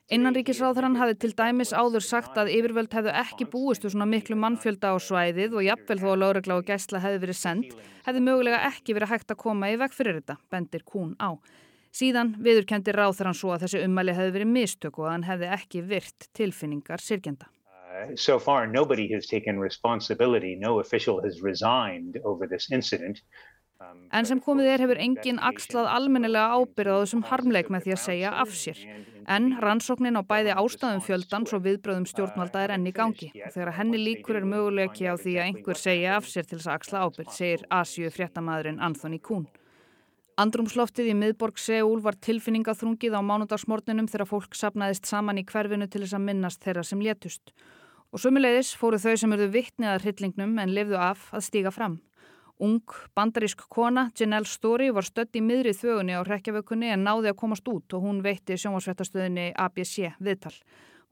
Innanríkisráðurann 0.08 0.96
hafi 0.96 1.18
til 1.20 1.34
dæmis 1.36 1.74
áður 1.76 2.00
sagt 2.00 2.38
að 2.40 2.48
yfirvöld 2.54 2.94
hefðu 2.96 3.12
ekki 3.12 3.44
búistu 3.52 3.90
svona 3.92 4.06
miklu 4.08 4.38
mannfjölda 4.40 4.94
á 4.94 4.96
svæðið 5.04 5.58
og 5.60 5.66
jafnvel 5.66 5.98
þó 6.00 6.06
að 6.14 6.22
láregla 6.22 6.56
og 6.56 6.70
gæsla 6.70 7.02
hefði 7.04 7.18
verið 7.26 7.36
sendt, 7.36 7.74
hefði 8.06 8.22
mögulega 8.24 8.62
ekki 8.70 8.96
verið 8.96 9.12
hægt 9.12 9.34
að 9.34 9.40
koma 9.42 9.68
í 9.68 9.76
veg 9.76 9.92
fyrir 9.92 10.22
þetta, 10.22 10.38
bendir 10.48 10.86
Kún 10.88 11.12
á. 11.20 11.36
Síðan 11.92 12.32
viðurkendi 12.40 12.94
ráðurann 12.96 13.36
svo 13.36 13.52
að 13.52 13.66
þessi 13.66 13.84
ummæli 13.84 14.16
hefði 14.16 14.34
verið 14.38 14.50
mistök 14.54 14.96
og 14.96 15.10
að 15.10 15.12
hann 15.12 15.28
hefði 15.28 15.52
ekki 15.58 15.84
virt 15.92 16.28
tilfinningar 16.40 17.04
sirkjenda. 17.04 17.52
Uh, 17.88 18.16
so 18.16 18.38
far 18.38 18.66
nobody 18.66 19.10
has 19.12 19.26
taken 19.26 19.60
responsibility, 19.60 20.54
no 20.54 20.78
official 20.80 21.20
has 21.20 21.42
resigned 21.42 22.16
over 22.24 22.46
this 22.46 22.70
incident. 22.72 23.20
En 24.10 24.26
sem 24.26 24.40
komið 24.42 24.68
er 24.72 24.82
hefur 24.82 24.98
engin 24.98 25.36
axlað 25.48 25.88
almennilega 25.92 26.56
ábyrð 26.58 26.96
á 26.98 27.00
þessum 27.02 27.20
harmleik 27.28 27.68
með 27.70 27.84
því 27.84 27.92
að 27.94 28.00
segja 28.04 28.32
af 28.42 28.54
sér. 28.60 28.80
En 29.34 29.46
rannsóknin 29.62 30.18
á 30.18 30.22
bæði 30.26 30.56
ástæðum 30.62 31.04
fjöldans 31.06 31.54
og 31.54 31.62
viðbröðum 31.66 32.08
stjórnvalda 32.10 32.64
er 32.64 32.74
enni 32.74 32.90
gangi. 32.96 33.28
Og 33.44 33.54
þegar 33.54 33.76
henni 33.76 34.00
líkur 34.02 34.40
er 34.40 34.48
möguleiki 34.50 35.06
á 35.06 35.14
því 35.14 35.36
að 35.36 35.44
einhver 35.44 35.78
segja 35.78 36.16
af 36.16 36.26
sér 36.26 36.48
til 36.48 36.58
þess 36.58 36.70
að 36.72 36.78
axla 36.80 37.04
ábyrð, 37.06 37.30
segir 37.36 37.62
Asju 37.78 38.10
fréttamaðurinn 38.16 38.82
Anthony 38.88 39.20
Kuhn. 39.22 39.46
Andrumsloftið 40.42 41.12
í 41.12 41.16
miðborg 41.18 41.62
Seúl 41.62 42.02
var 42.02 42.18
tilfinningaþrungið 42.26 43.14
á 43.14 43.22
mánudagsmorninum 43.30 44.10
þegar 44.10 44.30
fólk 44.32 44.58
sapnaðist 44.58 45.06
saman 45.06 45.38
í 45.38 45.46
hverfinu 45.46 45.86
til 45.86 46.02
þess 46.02 46.18
að 46.18 46.26
minnast 46.26 46.62
þeirra 46.66 46.86
sem 46.86 47.02
létust. 47.02 47.54
Og 48.10 48.22
sumulegis 48.22 48.74
fóru 48.78 48.98
þau 49.02 49.14
sem 49.18 49.34
eruðu 49.34 49.54
vittnið 49.54 49.94
að 49.94 50.04
hryllingnum 50.06 50.58
en 50.62 50.74
lifðu 50.74 50.98
af 50.98 51.26
að 51.34 51.46
stíga 51.50 51.74
fram. 51.74 51.98
Ung 52.58 52.82
bandarísk 53.14 53.60
kona, 53.70 54.10
Janelle 54.18 54.48
Story, 54.50 54.88
var 54.90 55.06
stött 55.06 55.36
í 55.38 55.42
miðrið 55.46 55.76
þögunni 55.78 56.16
á 56.18 56.26
rekjavökunni 56.26 56.88
en 56.90 57.04
náði 57.06 57.30
að 57.30 57.36
komast 57.38 57.68
út 57.70 57.94
og 57.94 58.02
hún 58.02 58.18
veitti 58.24 58.56
sjónvarsvettastöðinni 58.58 59.52
ABC 59.54 60.16
viðtal. 60.18 60.56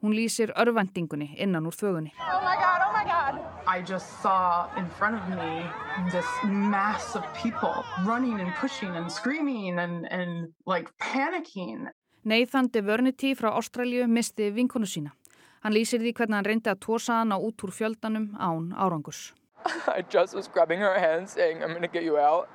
Hún 0.02 0.16
lýsir 0.18 0.50
örvendingunni 0.58 1.36
innan 1.38 1.68
úr 1.70 1.78
þögunni. 1.78 2.10
Oh 2.18 2.42
my 2.42 2.56
god, 2.58 2.82
oh 2.82 2.90
my 2.96 3.04
god! 3.06 3.38
I 3.70 3.78
just 3.78 4.10
saw 4.22 4.66
in 4.76 4.90
front 4.98 5.14
of 5.14 5.28
me 5.30 5.70
this 6.10 6.26
mass 6.44 7.14
of 7.14 7.22
people 7.38 7.86
running 8.04 8.40
and 8.40 8.50
pushing 8.60 8.90
and 8.90 9.06
screaming 9.10 9.78
and, 9.78 10.04
and 10.10 10.50
like 10.66 10.90
panicking. 10.98 11.86
Nathan 12.24 12.68
DeVernity 12.74 13.36
frá 13.38 13.54
Ástralju 13.54 14.10
misti 14.10 14.50
vinkonu 14.50 14.86
sína. 14.86 15.14
Hann 15.62 15.78
lýsir 15.78 16.02
því 16.02 16.10
hvernig 16.12 16.40
hann 16.40 16.50
reyndi 16.50 16.74
að 16.74 16.82
tósa 16.82 17.22
hana 17.22 17.38
út 17.38 17.62
úr 17.62 17.70
fjöldanum 17.70 18.32
án 18.34 18.72
árangus. 18.74 19.30
I 19.96 20.02
just 20.08 20.34
was 20.34 20.48
grabbing 20.48 20.80
her 20.80 20.98
hand 20.98 21.28
saying, 21.28 21.62
I'm 21.62 21.72
gonna 21.72 21.88
get 21.88 22.04
you 22.04 22.18
out. 22.18 22.48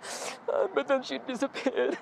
But 0.74 0.88
then 0.88 1.02
she 1.02 1.18
disappeared. 1.26 1.98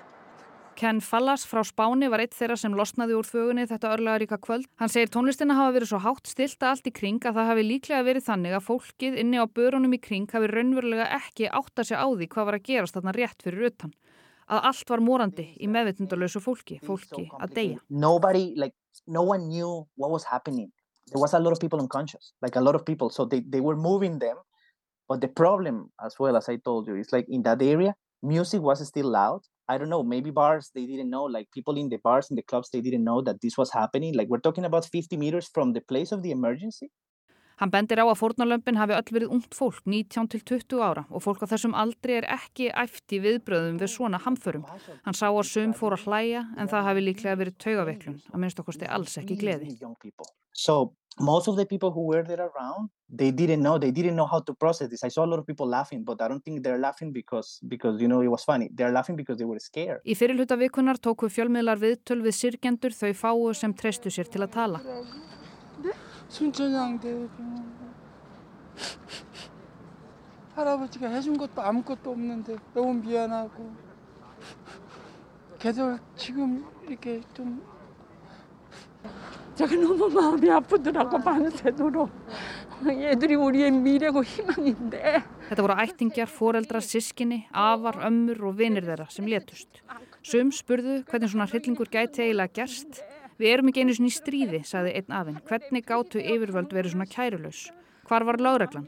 Ken 0.79 1.01
Fallas 1.03 1.43
frá 1.43 1.59
Spáni 1.67 2.07
var 2.07 2.21
eitt 2.23 2.31
þeirra 2.37 2.55
sem 2.55 2.71
losnaði 2.71 3.17
úr 3.19 3.27
þögunni 3.27 3.65
þetta 3.67 3.89
örlega 3.97 4.21
ríka 4.21 4.37
kvöld. 4.39 4.69
Hann 4.79 4.91
segir 4.91 5.09
tónlistina 5.11 5.57
hafa 5.57 5.73
verið 5.75 5.89
svo 5.91 5.99
hátt 6.05 6.29
stilta 6.31 6.69
allt 6.69 6.87
í 6.87 6.93
kring 6.95 7.19
að 7.19 7.35
það 7.35 7.49
hafi 7.49 7.65
líklega 7.67 8.05
verið 8.07 8.25
þannig 8.29 8.55
að 8.55 8.63
fólkið 8.69 9.17
inni 9.19 9.41
á 9.43 9.45
börunum 9.59 9.97
í 9.97 9.99
kring 9.99 10.31
hafi 10.31 10.47
raunverulega 10.47 11.09
ekki 11.17 11.49
átt 11.51 11.83
að 11.83 11.89
segja 11.89 11.99
á 11.99 12.07
því 12.07 12.29
hvað 12.31 12.47
var 12.47 12.57
að 12.61 12.65
gerast 12.69 12.95
þarna 12.95 13.15
rétt 13.17 13.43
fyrir 13.43 13.67
utan. 13.73 13.91
Að 14.47 14.69
allt 14.71 14.95
var 14.95 15.03
morandi 15.03 15.47
í 15.59 15.67
meðvitundalösu 15.67 16.39
fólki, 16.47 16.79
fólki 16.79 17.27
að 17.27 17.57
deyja. 17.59 17.83
Nobody, 17.91 18.53
like, 18.55 18.73
no 19.05 19.27
one 19.27 19.51
knew 19.51 19.83
what 19.99 20.15
was 20.15 20.23
happening. 20.31 20.71
There 21.11 21.21
was 21.21 21.33
a 21.33 21.39
lot 21.39 21.51
of 21.51 21.59
people 21.59 21.79
unconscious, 21.79 22.33
like 22.41 22.55
a 22.55 22.61
lot 22.61 22.75
of 22.75 22.85
people. 22.85 23.09
So 23.09 23.25
they, 23.25 23.41
they 23.41 23.59
were 23.61 23.75
moving 23.75 24.19
them. 24.19 24.37
But 25.07 25.21
the 25.21 25.27
problem, 25.27 25.91
as 26.03 26.15
well 26.19 26.37
as 26.37 26.49
I 26.49 26.57
told 26.57 26.87
you, 26.87 26.95
is 26.95 27.11
like 27.11 27.25
in 27.29 27.43
that 27.43 27.61
area, 27.61 27.95
music 28.21 28.61
was 28.61 28.85
still 28.87 29.07
loud. 29.07 29.41
I 29.67 29.77
don't 29.77 29.89
know, 29.89 30.03
maybe 30.03 30.31
bars, 30.31 30.71
they 30.73 30.85
didn't 30.85 31.09
know, 31.11 31.23
like 31.25 31.47
people 31.53 31.77
in 31.77 31.89
the 31.89 31.97
bars, 31.97 32.29
in 32.31 32.35
the 32.35 32.41
clubs, 32.41 32.69
they 32.71 32.81
didn't 32.81 33.03
know 33.03 33.21
that 33.21 33.41
this 33.41 33.57
was 33.57 33.71
happening. 33.71 34.15
Like 34.15 34.27
we're 34.27 34.39
talking 34.39 34.65
about 34.65 34.85
50 34.85 35.15
meters 35.17 35.49
from 35.53 35.73
the 35.73 35.81
place 35.81 36.11
of 36.11 36.23
the 36.23 36.31
emergency. 36.31 36.89
Hann 37.59 37.71
bendir 37.73 37.99
á 37.99 38.07
að 38.07 38.19
fórnarlömpin 38.21 38.79
hafi 38.79 38.95
öll 38.95 39.13
verið 39.15 39.33
ungt 39.35 39.55
fólk 39.57 39.81
19 39.83 40.29
til 40.31 40.43
20 40.53 40.83
ára 40.83 41.03
og 41.09 41.23
fólk 41.25 41.43
á 41.43 41.51
þessum 41.51 41.75
aldri 41.75 42.15
er 42.21 42.27
ekki 42.31 42.69
æft 42.71 43.11
í 43.11 43.19
viðbröðum 43.25 43.81
við 43.81 43.91
svona 43.95 44.21
hamförum. 44.23 44.63
Hann 45.03 45.17
sá 45.17 45.27
að 45.27 45.43
sum 45.49 45.73
fór 45.75 45.97
að 45.97 46.05
hlæja 46.07 46.45
en 46.55 46.71
það 46.71 46.87
hafi 46.87 47.03
líklega 47.03 47.39
verið 47.41 47.59
taugaveiklun, 47.65 48.21
að 48.31 48.39
minnst 48.39 48.63
okkursti 48.63 48.87
alls 48.87 49.17
ekki 49.19 49.35
gleði. 49.41 49.75
So 50.55 50.93
most 51.19 51.47
of 51.47 51.57
the 51.57 51.65
people 51.65 51.91
who 51.91 52.05
were 52.07 52.23
there 52.23 52.47
around, 52.47 52.89
they 53.09 53.31
didn't 53.31 53.61
know, 53.61 53.77
they 53.77 53.91
didn't 53.91 54.15
know 54.15 54.25
how 54.25 54.39
to 54.39 54.53
process 54.53 54.89
this. 54.89 55.03
I 55.03 55.09
saw 55.09 55.25
a 55.25 55.29
lot 55.29 55.39
of 55.39 55.45
people 55.45 55.67
laughing, 55.67 56.03
but 56.03 56.21
I 56.21 56.27
don't 56.29 56.43
think 56.43 56.63
they're 56.63 56.79
laughing 56.79 57.11
because, 57.11 57.59
because 57.67 58.01
you 58.01 58.07
know, 58.07 58.21
it 58.21 58.27
was 58.27 58.43
funny. 58.43 58.69
They're 58.73 58.91
laughing 58.91 59.17
because 59.17 59.37
they 59.37 59.45
were 59.45 59.59
scared. 59.59 59.99
Í 60.07 60.15
fyrirluta 60.15 60.55
vikunar 60.59 60.99
tóku 60.99 61.27
fjölmiðlar 61.27 61.81
viðtöl 61.81 62.21
við 62.23 62.37
sirkjendur 62.39 62.95
þau 62.95 63.11
fáu 63.23 63.51
sem 63.53 63.75
treystu 63.75 64.13
sér 64.13 64.31
til 64.31 64.45
að 64.47 64.55
tala. 64.55 64.83
순천향대 66.28 67.28
할아버지가 70.54 71.08
해준 71.08 71.36
것도 71.36 71.62
아무것도 71.62 72.10
없는데 72.10 72.56
너무 72.72 72.94
미안하고 72.94 73.74
걔들 75.58 75.98
지금 76.16 76.64
이렇게 76.86 77.20
좀 77.34 77.62
제가 79.54 79.74
너무 79.76 80.08
마음이 80.08 80.50
아프더라고 80.50 81.18
밤새도록 81.18 82.10
얘들이 82.86 83.34
우리의 83.34 83.70
미래고 83.70 84.22
희망인데 84.22 85.34
Þetta 85.44 85.60
voru 85.60 85.74
ættingjar, 85.76 86.30
foreldrar, 86.32 86.80
sískinni, 86.80 87.42
afar, 87.52 87.98
ömmur 88.08 88.38
og 88.48 88.54
vinir 88.56 88.86
þeirra 88.86 89.10
sem 89.12 89.26
letust. 89.28 89.82
Sum 90.24 90.48
spurðu 90.56 91.02
hvernig 91.10 91.32
svona 91.34 91.44
hryllingur 91.50 91.90
gæti 91.92 92.24
eiginlega 92.24 92.62
gerst. 92.62 93.02
Við 93.39 93.53
erum 93.53 93.69
ekki 93.71 93.85
einu 93.85 93.93
sinni 93.95 94.09
í 94.11 94.15
stríði, 94.15 94.59
sagði 94.67 94.97
einn 94.99 95.13
afinn. 95.15 95.37
Hvernig 95.47 95.85
gáttu 95.87 96.19
yfirvöld 96.19 96.73
verið 96.75 96.91
svona 96.91 97.07
kærulaus? 97.07 97.69
Hvar 98.09 98.25
var 98.27 98.39
lágreglan? 98.41 98.87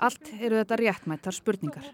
Allt 0.00 0.30
eru 0.38 0.56
þetta 0.60 0.78
réttmættar 0.80 1.36
spurningar. 1.36 1.90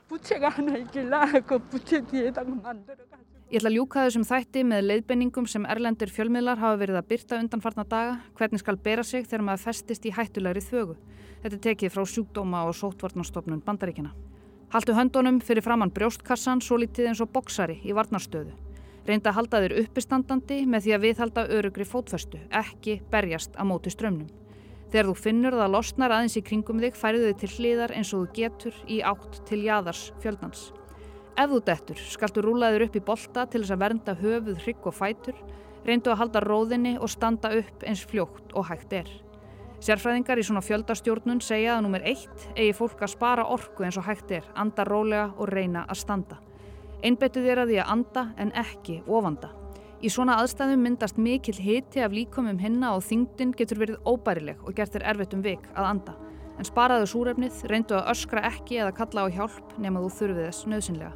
Ég 3.49 3.63
ætla 3.63 3.71
að 3.71 3.77
ljúka 3.79 4.05
þessum 4.05 4.27
þætti 4.29 4.63
með 4.69 4.83
leiðbenningum 4.91 5.47
sem 5.49 5.65
erlendir 5.73 6.13
fjölmiðlar 6.13 6.61
hafa 6.61 6.79
verið 6.83 7.01
að 7.01 7.07
byrta 7.09 7.39
undanfarna 7.41 7.87
daga, 7.89 8.19
hvernig 8.37 8.61
skal 8.61 8.77
bera 8.77 9.03
sig 9.03 9.25
þegar 9.25 9.47
maður 9.47 9.65
festist 9.65 10.05
í 10.05 10.13
hættulegri 10.13 10.63
þögu. 10.69 10.99
Þetta 11.43 11.61
tekið 11.65 11.95
frá 11.97 12.05
sjúkdóma 12.13 12.67
og 12.69 12.77
sótvarnarstofnun 12.77 13.65
bandaríkina. 13.65 14.13
Haltu 14.69 14.93
höndunum 14.93 15.41
fyrir 15.41 15.65
framann 15.65 15.95
brjóstkassan 15.97 16.61
svo 16.61 16.77
litið 16.83 17.09
eins 17.09 17.25
og 17.25 17.33
boksari 17.33 17.81
í 17.89 17.97
varnarstöðu. 17.97 18.53
Reynda 19.09 19.31
að 19.33 19.39
halda 19.39 19.59
þér 19.65 19.75
uppistandandi 19.87 20.57
með 20.69 20.85
því 20.85 20.93
að 20.93 21.05
viðhalda 21.07 21.43
örugri 21.57 21.85
fótfestu, 21.89 22.41
ekki 22.53 22.99
berjast 23.09 23.55
á 23.57 23.65
móti 23.65 23.89
strömmnum. 23.95 24.29
Þegar 24.93 25.07
þú 25.09 25.15
finnur 25.17 25.55
það 25.57 25.71
losnar 25.73 26.13
aðeins 26.13 26.37
í 26.37 26.43
kringum 26.45 26.83
þig 26.83 26.97
færðu 26.97 27.31
þig 27.31 27.39
til 27.41 27.51
hliðar 27.55 27.95
eins 27.97 28.11
og 28.13 28.27
þú 28.27 28.37
getur 28.37 28.83
í 28.85 28.99
átt 29.05 29.39
til 29.49 29.61
jaðars 29.65 30.03
fjöldans. 30.21 30.67
Ef 31.39 31.49
þú 31.53 31.61
dettur, 31.65 32.03
skaltu 32.13 32.45
rúlaður 32.45 32.85
upp 32.89 32.99
í 32.99 33.03
bolta 33.09 33.47
til 33.49 33.63
þess 33.63 33.77
að 33.77 33.83
vernda 33.85 34.15
höfuð, 34.21 34.61
hrygg 34.65 34.89
og 34.91 34.97
fætur, 34.97 35.41
reyndu 35.89 36.13
að 36.13 36.21
halda 36.25 36.43
róðinni 36.45 36.95
og 36.99 37.13
standa 37.13 37.53
upp 37.57 37.87
eins 37.89 38.05
fljótt 38.05 38.53
og 38.53 38.69
hægt 38.69 38.93
er. 38.99 39.09
Sérfræðingar 39.79 40.41
í 40.41 40.45
svona 40.45 40.65
fjöldastjórnun 40.67 41.41
segja 41.45 41.77
að 41.79 41.85
nummer 41.87 42.05
eitt 42.05 42.49
eigi 42.59 42.75
fólk 42.77 43.05
að 43.07 43.15
spara 43.15 43.47
orku 43.47 43.87
eins 43.87 43.97
og 43.97 44.09
hægt 44.09 44.37
er, 44.37 44.45
anda 44.59 44.85
rólega 44.85 45.31
og 45.39 45.53
reyna 45.53 45.87
að 45.87 46.01
standa. 46.03 46.41
Einbetu 47.07 47.45
þér 47.45 47.63
að 47.63 47.73
því 47.73 47.77
að 47.83 47.91
anda 47.95 48.23
en 48.43 48.49
ekki 48.59 48.97
ofanda. 49.07 49.53
Í 49.99 50.11
svona 50.11 50.37
aðstæðum 50.43 50.83
myndast 50.83 51.19
mikill 51.19 51.59
hiti 51.59 52.03
af 52.03 52.15
líkumum 52.15 52.59
hinna 52.59 52.93
og 52.95 53.05
þingdin 53.07 53.55
getur 53.59 53.81
verið 53.83 54.03
óbærileg 54.07 54.61
og 54.63 54.75
gert 54.75 54.95
þér 54.95 55.07
erfitt 55.13 55.35
um 55.35 55.43
vik 55.43 55.65
að 55.75 55.89
anda. 55.93 56.15
En 56.59 56.67
sparaðu 56.67 57.07
súrefnið, 57.11 57.63
reyndu 57.71 57.95
að 57.99 58.11
öskra 58.15 58.43
ekki 58.51 58.81
eða 58.83 58.95
kalla 58.99 59.27
á 59.27 59.35
hjálp 59.35 59.75
nema 59.79 60.03
þú 60.03 60.11
þurfið 60.19 60.47
þess 60.49 60.69
nöðsynlega. 60.71 61.15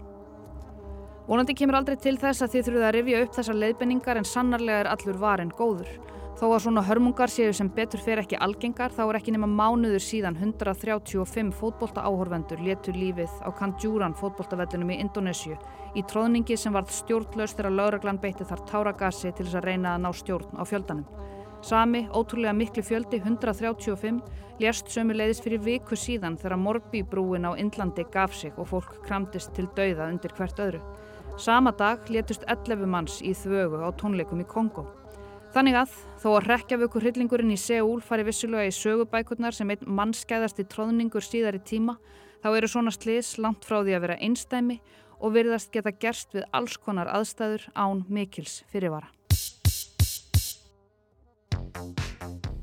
Vonandi 1.26 1.54
kemur 1.58 1.78
aldrei 1.78 1.98
til 2.02 2.14
þess 2.18 2.42
að 2.42 2.54
þið 2.54 2.66
þurfið 2.66 2.86
að 2.86 2.94
rifja 2.96 3.22
upp 3.24 3.37
þessar 3.38 3.59
leiðbenningar 3.59 4.18
en 4.18 4.26
sannarlega 4.26 4.85
er 4.85 4.90
allur 4.90 5.18
varinn 5.22 5.54
góður. 5.59 5.90
Þó 6.33 6.47
að 6.49 6.62
svona 6.64 6.83
hörmungar 6.87 7.31
séu 7.31 7.53
sem 7.55 7.68
betur 7.71 8.01
fer 8.03 8.23
ekki 8.23 8.38
algengar 8.40 8.90
þá 8.95 9.03
er 9.05 9.18
ekki 9.18 9.35
nema 9.35 9.47
mánuður 9.47 10.03
síðan 10.03 10.38
135 10.40 11.53
fótbolta 11.59 12.03
áhorvendur 12.09 12.62
letur 12.64 12.97
lífið 12.97 13.35
á 13.45 13.53
Kandjúran 13.53 14.16
fótboltavellinum 14.16 14.95
í 14.95 14.97
Indonésiu 15.05 15.59
í 15.95 16.03
tróðningi 16.09 16.57
sem 16.57 16.73
varð 16.73 16.95
stjórnlaust 16.97 17.59
þegar 17.59 17.77
lauraglan 17.77 18.21
beitti 18.23 18.47
þar 18.49 18.64
táragasi 18.71 19.33
til 19.33 19.45
þess 19.45 19.61
að 19.61 19.68
reyna 19.68 19.92
að 19.95 20.07
ná 20.07 20.11
stjórn 20.16 20.57
á 20.57 20.64
fjöldanum. 20.64 21.05
Sami, 21.62 22.09
ótrúlega 22.11 22.57
miklu 22.59 22.83
fjöldi, 22.83 23.21
135, 23.23 24.18
lérst 24.59 24.88
sömu 24.90 25.14
leiðis 25.14 25.42
fyrir 25.45 25.62
viku 25.62 25.95
síðan 25.95 26.40
þegar 26.40 26.59
Morbi-brúin 26.59 27.47
á 27.47 27.55
Indlandi 27.55 28.09
gaf 28.11 28.35
sig 28.35 28.57
og 28.57 28.66
fólk 28.73 28.97
kramdist 29.05 29.53
til 29.55 29.68
dauða 29.77 30.09
undir 30.11 30.35
hvert 30.35 30.59
öðru. 30.59 30.83
Sama 31.38 31.71
dag 31.77 32.11
létust 32.11 32.42
11 32.49 32.88
manns 32.88 33.21
í 33.23 33.37
þvögu 33.37 33.85
á 33.85 33.95
tónleikum 33.95 34.42
í 34.42 34.49
Kongo. 34.49 34.88
Þannig 35.52 35.74
að, 35.76 35.96
þó 36.16 36.28
að 36.32 36.46
rekjavöku 36.48 37.00
hryllingurinn 37.02 37.52
í 37.52 37.58
Seúl 37.60 37.98
fari 38.00 38.24
vissulega 38.24 38.70
í 38.70 38.72
sögubækurnar 38.72 39.52
sem 39.52 39.68
einn 39.74 39.88
mannskæðasti 39.98 40.64
tróðningur 40.72 41.24
síðar 41.26 41.58
í 41.58 41.60
tíma, 41.68 41.98
þá 42.40 42.48
eru 42.56 42.70
svona 42.72 42.92
slis 42.94 43.34
langt 43.36 43.66
frá 43.68 43.82
því 43.82 43.98
að 43.98 44.04
vera 44.06 44.16
einstæmi 44.24 44.78
og 45.20 45.34
virðast 45.34 45.68
geta 45.74 45.92
gerst 45.92 46.32
við 46.32 46.46
alls 46.56 46.78
konar 46.80 47.10
aðstæður 47.12 47.66
án 47.76 48.00
mikils 48.08 48.62
fyrirvara. 48.72 49.10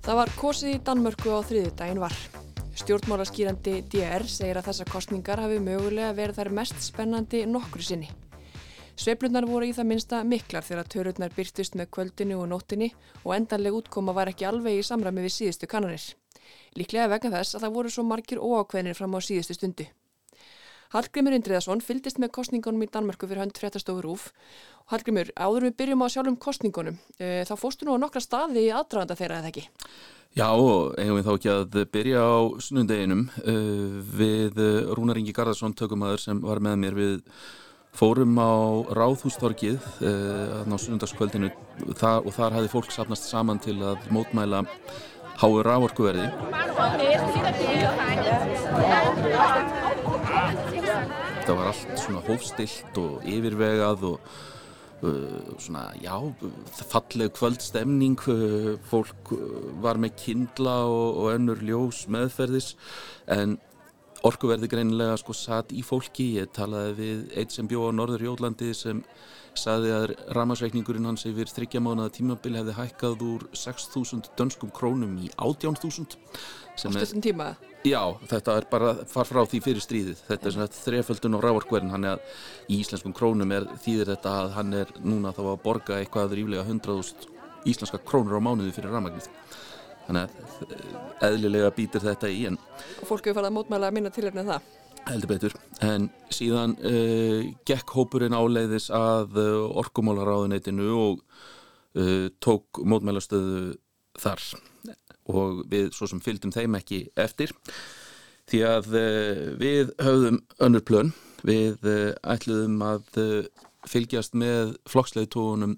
Það 0.02 0.18
var 0.18 0.34
kosið 0.40 0.74
í 0.74 0.80
Danmörku 0.90 1.30
á 1.30 1.46
þriðudaginn 1.46 2.02
var. 2.02 2.16
Stjórnmálaskýrandi 2.80 3.84
DR 3.94 4.26
segir 4.26 4.58
að 4.58 4.72
þessar 4.72 4.90
kostningar 4.90 5.44
hafi 5.44 5.62
mögulega 5.62 6.10
verið 6.18 6.42
þær 6.42 6.52
mest 6.58 6.82
spennandi 6.82 7.44
nokkru 7.46 7.86
sinni. 7.86 8.10
Sveiflunar 9.00 9.46
voru 9.48 9.70
í 9.70 9.72
það 9.72 9.86
minsta 9.88 10.18
miklar 10.28 10.66
þegar 10.68 10.88
törurnar 10.92 11.32
byrtist 11.32 11.78
með 11.80 11.88
kvöldinu 11.96 12.42
og 12.42 12.50
nóttinni 12.52 12.90
og 13.22 13.32
endanleg 13.32 13.78
útkoma 13.78 14.12
var 14.18 14.28
ekki 14.28 14.48
alveg 14.50 14.82
í 14.82 14.84
samræmi 14.84 15.24
við 15.24 15.32
síðustu 15.38 15.70
kannanir. 15.72 16.04
Líklega 16.76 17.06
vegna 17.14 17.32
þess 17.38 17.56
að 17.56 17.64
það 17.64 17.78
voru 17.78 17.94
svo 17.94 18.04
margir 18.04 18.42
óákveðnir 18.44 18.98
fram 19.00 19.16
á 19.16 19.20
síðustu 19.24 19.56
stundu. 19.56 19.86
Hallgrimur 20.92 21.38
Indriðarsson 21.38 21.84
fylgdist 21.86 22.20
með 22.20 22.34
kostningunum 22.36 22.84
í 22.84 22.90
Danmarku 22.92 23.30
fyrir 23.30 23.46
hönd 23.46 23.56
fréttastofur 23.62 24.10
úf. 24.10 24.26
Hallgrimur, 24.92 25.32
áður 25.38 25.70
við 25.70 25.78
byrjum 25.80 26.04
á 26.04 26.08
sjálfum 26.12 26.38
kostningunum, 26.42 27.00
e, 27.22 27.46
þá 27.48 27.54
fóstu 27.62 27.88
nú 27.88 27.96
á 27.96 28.04
nokkra 28.04 28.24
staði 28.26 28.66
í 28.66 28.74
aðdraganda 28.74 29.16
þeirra 29.16 29.40
eða 29.40 29.52
ekki? 29.54 29.66
Já, 30.36 30.50
eigum 30.50 31.22
við 31.22 31.30
þá 31.30 31.32
ekki 31.38 31.54
að 31.54 31.80
byrja 31.94 32.26
á 32.26 32.38
sunnundeginum 32.68 33.24
uh, 33.30 34.04
við 34.20 34.60
Rúnar 34.98 35.22
Ingi 35.22 35.34
Garðarsson 35.34 35.78
tökumæður 35.78 36.26
sem 36.26 36.44
var 36.44 36.60
með 36.66 36.82
mér 36.84 37.00
við 37.00 37.16
fórum 38.00 38.40
á 38.40 38.52
Ráðhústorkið 38.96 39.80
uh, 40.00 40.64
á 40.64 40.76
sunnundagskvöldinu 40.80 41.52
þar, 42.00 42.24
og 42.24 42.32
þar 42.36 42.56
hefði 42.60 42.74
fólk 42.74 42.94
sapnast 42.96 43.28
saman 43.28 43.60
til 43.64 43.78
að 43.84 44.08
mótmæla 44.16 44.64
háur 45.40 45.68
rávorkuverði 45.68 46.28
þetta 51.50 51.58
var 51.58 51.72
allt 51.72 51.98
svona 51.98 52.20
hófstilt 52.28 52.98
og 53.02 53.24
yfirvegað 53.26 54.04
og 54.12 54.18
uh, 55.02 55.56
svona, 55.58 55.88
já, 55.98 56.14
falleg 56.92 57.34
kvöldstemning 57.34 58.20
uh, 58.30 58.76
fólk 58.92 59.34
var 59.82 59.98
með 59.98 60.14
kindla 60.22 60.76
og, 60.86 61.08
og 61.24 61.32
önnur 61.34 61.64
ljós 61.66 62.04
meðferðis. 62.12 62.76
En 63.34 63.58
orkuverði 64.28 64.70
greinilega 64.72 65.18
sko 65.20 65.36
satt 65.38 65.74
í 65.76 65.84
fólki. 65.86 66.34
Ég 66.40 66.52
talaði 66.56 66.96
við 66.98 67.36
eitt 67.40 67.56
sem 67.56 67.68
bjó 67.70 67.88
á 67.88 67.92
Norður 67.96 68.26
Jólandi 68.28 68.72
sem 68.78 69.04
saði 69.58 69.92
að 69.96 70.14
ramarsreikningurinn 70.36 71.08
hans 71.10 71.26
yfir 71.28 71.50
þryggja 71.52 71.82
mánuða 71.84 72.14
tímabil 72.16 72.54
hefði 72.60 72.76
hækkað 72.78 73.24
úr 73.26 73.48
6.000 73.58 74.30
dönskum 74.40 74.72
krónum 74.76 75.18
í 75.20 75.32
18.000 75.36 76.20
Á 76.80 76.88
stundum 76.88 77.24
tíma? 77.24 77.48
Já, 77.84 78.00
þetta 78.28 78.54
er 78.60 78.68
bara 78.72 78.94
far 79.08 79.28
frá 79.28 79.42
því 79.44 79.60
fyrir 79.66 79.84
stríðið. 79.84 80.22
Þetta 80.30 80.48
er 80.48 80.56
svona 80.56 80.70
þreföldun 80.78 81.36
á 81.36 81.40
rávorkverðin 81.44 81.92
hann 81.92 82.08
er 82.08 82.16
að 82.16 82.72
í 82.72 82.80
íslenskum 82.80 83.16
krónum 83.16 83.52
er 83.56 83.68
þýðir 83.84 84.14
þetta 84.14 84.36
að 84.44 84.54
hann 84.56 84.78
er 84.80 84.94
núna 85.04 85.34
þá 85.36 85.42
að 85.50 85.60
borga 85.66 86.00
eitthvað 86.00 86.38
ríflega 86.40 86.64
100.000 86.68 87.36
íslenska 87.68 88.00
krónur 88.08 88.40
á 88.40 88.42
mánuði 88.44 88.72
fyrir 88.76 88.94
ramagnið 88.96 89.28
þannig 90.10 90.26
að 90.26 91.30
eðlilega 91.30 91.72
býtir 91.78 92.04
þetta 92.04 92.34
í 92.34 92.44
en 92.50 92.60
Og 92.60 93.08
fólk 93.08 93.30
hefur 93.30 93.40
farið 93.40 93.52
að 93.52 93.58
mótmæla 93.60 93.90
að 93.90 93.98
minna 94.00 94.14
tilhefni 94.14 94.44
en 94.44 94.54
það? 94.56 94.76
heldur 95.08 95.32
betur, 95.32 95.56
en 95.86 96.10
síðan 96.34 96.76
uh, 96.86 97.48
gekk 97.68 97.94
hópurinn 97.96 98.36
áleiðis 98.36 98.90
að 98.94 99.38
uh, 99.40 99.78
orkumálaráðuneytinu 99.82 100.90
og 100.98 101.24
uh, 101.98 102.28
tók 102.44 102.82
mótmælastöðu 102.84 103.78
þar. 104.20 104.44
Og 105.30 105.64
við 105.70 105.92
svo 105.96 106.10
sem 106.10 106.22
fylgdum 106.24 106.54
þeim 106.54 106.78
ekki 106.80 107.04
eftir. 107.20 107.54
Því 108.50 108.62
að 108.66 108.88
við 109.62 109.92
höfðum 110.02 110.40
önnur 110.66 110.82
plön, 110.82 111.12
við 111.46 111.84
ætluðum 112.26 112.80
að 112.82 113.20
fylgjast 113.86 114.34
með 114.34 114.72
flokksleitóunum 114.90 115.76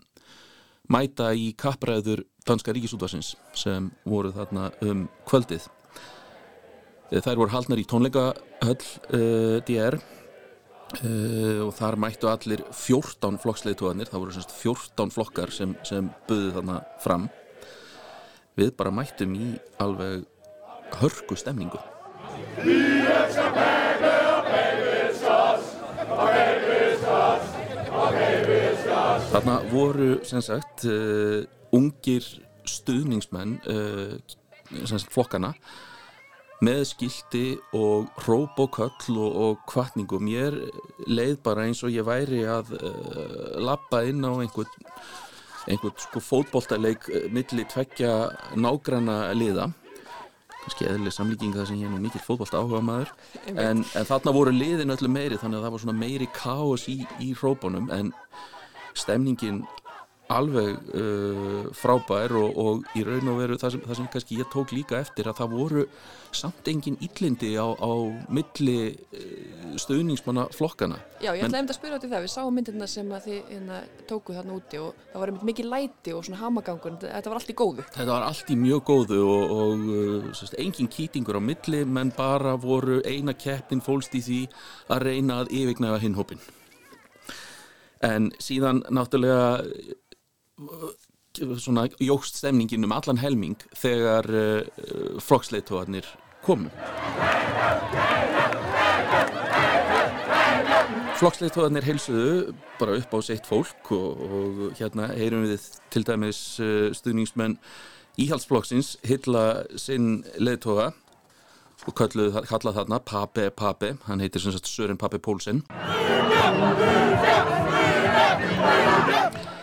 mæta 0.88 1.34
í 1.36 1.50
kappræður 1.60 2.24
danska 2.48 2.74
ríkisútvarsins 2.74 3.36
sem 3.58 3.92
voru 4.06 4.32
þarna 4.36 4.72
um 4.88 5.06
kvöldið 5.30 5.70
Þær 7.12 7.42
voru 7.42 7.52
haldnar 7.52 7.80
í 7.82 7.84
tónleikahöll 7.92 8.86
uh, 9.12 9.58
DR 9.68 9.98
uh, 10.00 11.58
og 11.66 11.74
þar 11.76 11.98
mættu 12.00 12.30
allir 12.32 12.64
14 12.72 13.36
flokksleitóðanir, 13.44 14.08
það 14.08 14.24
voru 14.24 14.36
semst 14.38 14.54
14 14.56 15.12
flokkar 15.12 15.52
sem, 15.52 15.74
sem 15.84 16.08
buðið 16.30 16.56
þarna 16.56 16.78
fram. 17.04 17.28
Við 18.56 18.72
bara 18.80 18.96
mættum 18.96 19.36
í 19.36 19.50
alveg 19.84 20.24
hörku 21.02 21.36
stemningu. 21.36 21.84
Þarna 29.36 29.64
voru 29.68 30.14
sem 30.28 30.48
sagt 30.48 30.88
uh, 30.88 31.44
ungir 31.76 32.26
stuðningsmenn 32.68 33.58
uh, 33.70 34.18
sagt 34.86 35.12
flokkana 35.12 35.54
með 36.62 36.84
skildi 36.92 37.46
og 37.74 38.12
róp 38.28 38.60
og 38.62 38.76
köll 38.78 39.18
og, 39.18 39.32
og 39.46 39.64
kvartningu 39.70 40.20
mér 40.22 40.58
leið 41.10 41.40
bara 41.46 41.66
eins 41.66 41.82
og 41.82 41.94
ég 41.94 42.06
væri 42.06 42.44
að 42.46 42.76
uh, 42.78 43.58
lappa 43.66 44.04
inn 44.06 44.22
á 44.22 44.32
einhvern 44.38 44.70
einhvern 45.70 45.98
sko 46.02 46.22
fótboltaleik 46.24 47.06
milli 47.34 47.66
tveggja 47.70 48.14
nágranna 48.58 49.32
liða. 49.38 49.68
Kannski 50.62 50.86
eðlileg 50.86 51.14
samlíking 51.16 51.54
það 51.56 51.68
sem 51.70 51.82
ég 51.82 51.90
er 51.90 51.94
nú 51.94 52.00
mikill 52.02 52.22
fótbollt 52.22 52.54
áhuga 52.54 52.82
maður 52.86 53.12
en, 53.56 53.82
en 53.82 54.08
þarna 54.08 54.34
voru 54.36 54.54
liðin 54.54 54.94
öllu 54.94 55.10
meiri 55.10 55.40
þannig 55.42 55.58
að 55.58 55.66
það 55.66 55.74
var 55.74 55.84
svona 55.84 55.98
meiri 55.98 56.28
káos 56.36 56.86
í, 56.92 57.00
í 57.22 57.32
hrópunum. 57.34 57.90
En 57.94 58.12
stemningin 58.98 59.64
alveg 60.38 60.78
uh, 60.96 61.70
frábær 61.78 62.34
og, 62.39 62.58
og 62.58 62.98
í 62.98 63.04
raun 63.08 63.32
og 63.32 63.39
veru 63.41 63.60
það 63.60 63.76
sem, 63.76 63.86
það 63.88 64.00
sem 64.00 64.10
kannski 64.15 64.39
ég 64.39 64.50
tók 64.54 64.74
líka 64.76 65.00
eftir 65.02 65.30
að 65.30 65.41
það 65.41 65.56
voru 65.58 65.86
samt 66.32 66.70
engin 66.72 66.96
illindi 67.04 67.52
á, 67.60 67.67
á 67.67 67.91
milli 68.32 68.78
uh, 68.91 69.74
stöðningsmanna 69.82 70.48
flokkana 70.56 71.00
Já, 71.22 71.34
ég 71.36 71.44
ætlaði 71.46 71.63
um 71.65 71.74
að 71.74 71.78
spyrja 71.80 72.00
út 72.00 72.08
í 72.08 72.12
það, 72.12 72.24
við 72.26 72.34
sáum 72.36 72.56
myndirna 72.58 72.88
sem 72.91 73.12
að 73.12 73.28
þið 73.28 73.52
hérna, 73.52 73.82
tóku 74.10 74.38
þarna 74.38 74.56
úti 74.56 74.82
og 74.82 75.04
það 75.12 75.26
var 75.26 75.34
mikið 75.52 75.70
læti 75.74 76.15
og 76.15 76.24
svona 76.28 76.41
hamagangur 76.41 76.96
þetta 77.04 77.34
var 77.34 77.41
allt 77.41 77.52
í 77.52 77.58
góðu. 77.62 77.86
Þetta 77.91 78.10
var 78.13 78.30
allt 78.30 78.54
í 78.54 78.58
mjög 78.62 78.86
góðu 78.91 79.20
og, 79.26 79.54
og 79.58 79.86
uh, 79.89 80.32
sérst, 80.38 80.58
engin 80.62 80.89
kýtingur 80.91 81.38
á 81.38 81.41
milli 81.44 81.84
menn 81.86 82.15
bara 82.17 82.56
voru 82.62 83.02
eina 83.06 83.36
keppin 83.36 83.84
fólst 83.84 84.15
í 84.17 84.24
því 84.26 84.41
að 84.91 85.06
reyna 85.10 85.44
að 85.44 85.54
yfirgnæfa 85.60 86.02
hinhópin 86.06 86.41
en 88.02 88.32
síðan 88.41 88.82
náttúrulega 88.89 89.62
svona 91.62 91.88
jógst 92.00 92.41
stemningin 92.41 92.84
um 92.86 92.91
allan 92.91 93.21
helming 93.21 93.58
þegar 93.78 94.28
uh, 94.30 95.19
flokksleitóarnir 95.24 96.08
komu. 96.45 96.71
Flokksleitóarnir 101.21 101.86
heilsuðu 101.86 102.56
bara 102.80 102.97
upp 102.97 103.13
á 103.13 103.19
sitt 103.21 103.45
fólk 103.45 103.91
og, 103.93 104.21
og 104.26 104.62
hérna 104.80 105.12
heyrum 105.13 105.45
við 105.45 105.69
til 105.93 106.06
dæmis 106.08 106.41
uh, 106.60 106.89
stuðningsmenn 106.97 107.60
íhaldsflokksins 108.19 108.97
hylla 109.08 109.63
sinn 109.80 110.24
leitóa 110.41 110.91
og 111.88 111.95
kalluð 111.97 112.41
þarna 112.45 113.00
Pape 113.02 113.50
Pape, 113.50 113.95
hann 114.06 114.21
heitir 114.21 114.41
sem 114.41 114.54
sagt 114.54 114.69
Sören 114.69 115.00
Pape 115.02 115.17
Pólsen. 115.17 115.63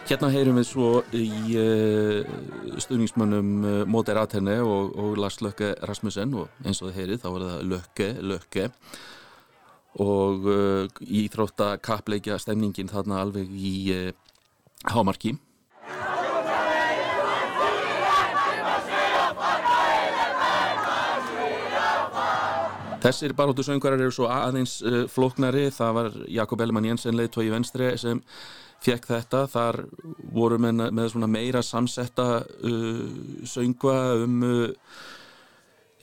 Hérna 0.08 0.30
heyrum 0.32 0.56
við 0.56 0.64
svo 0.64 0.90
í 1.12 1.26
uh, 1.60 2.28
stuðningsmönnum 2.80 3.48
uh, 3.60 3.72
Moderatene 3.84 4.54
og, 4.64 4.94
og 4.96 5.18
Lars 5.20 5.36
Lökke 5.44 5.74
Rasmussen 5.84 6.30
og 6.32 6.62
eins 6.64 6.78
og 6.80 6.88
það 6.88 6.94
heyrið 6.96 7.18
þá 7.20 7.26
var 7.34 7.42
það 7.44 7.66
Lökke, 7.72 8.06
Lökke 8.30 8.62
og 10.00 10.46
uh, 10.48 11.02
í 11.04 11.26
þrótt 11.28 11.60
að 11.60 11.74
kappleikja 11.84 12.38
stemningin 12.40 12.88
þarna 12.88 13.18
alveg 13.20 13.52
í 13.52 13.74
hámarki. 14.88 15.34
Þessir 23.04 23.34
baróttu 23.36 23.66
söngvarar 23.66 24.00
eru 24.06 24.14
svo 24.16 24.30
aðeins 24.32 24.78
flóknari, 25.12 25.68
það 25.68 25.92
var 26.00 26.16
Jakob 26.32 26.64
Ellemann 26.64 26.88
Jensen 26.88 27.20
leiðtói 27.20 27.44
í 27.50 27.52
venstri 27.52 27.92
sem 28.00 28.24
fekk 28.84 29.08
þetta, 29.10 29.44
þar 29.50 29.80
voru 30.34 30.58
með, 30.62 30.84
með 30.94 31.28
meira 31.30 31.62
samsetta 31.66 32.28
uh, 32.44 33.06
söngva 33.48 33.96
um 34.24 34.42
uh, 34.46 34.98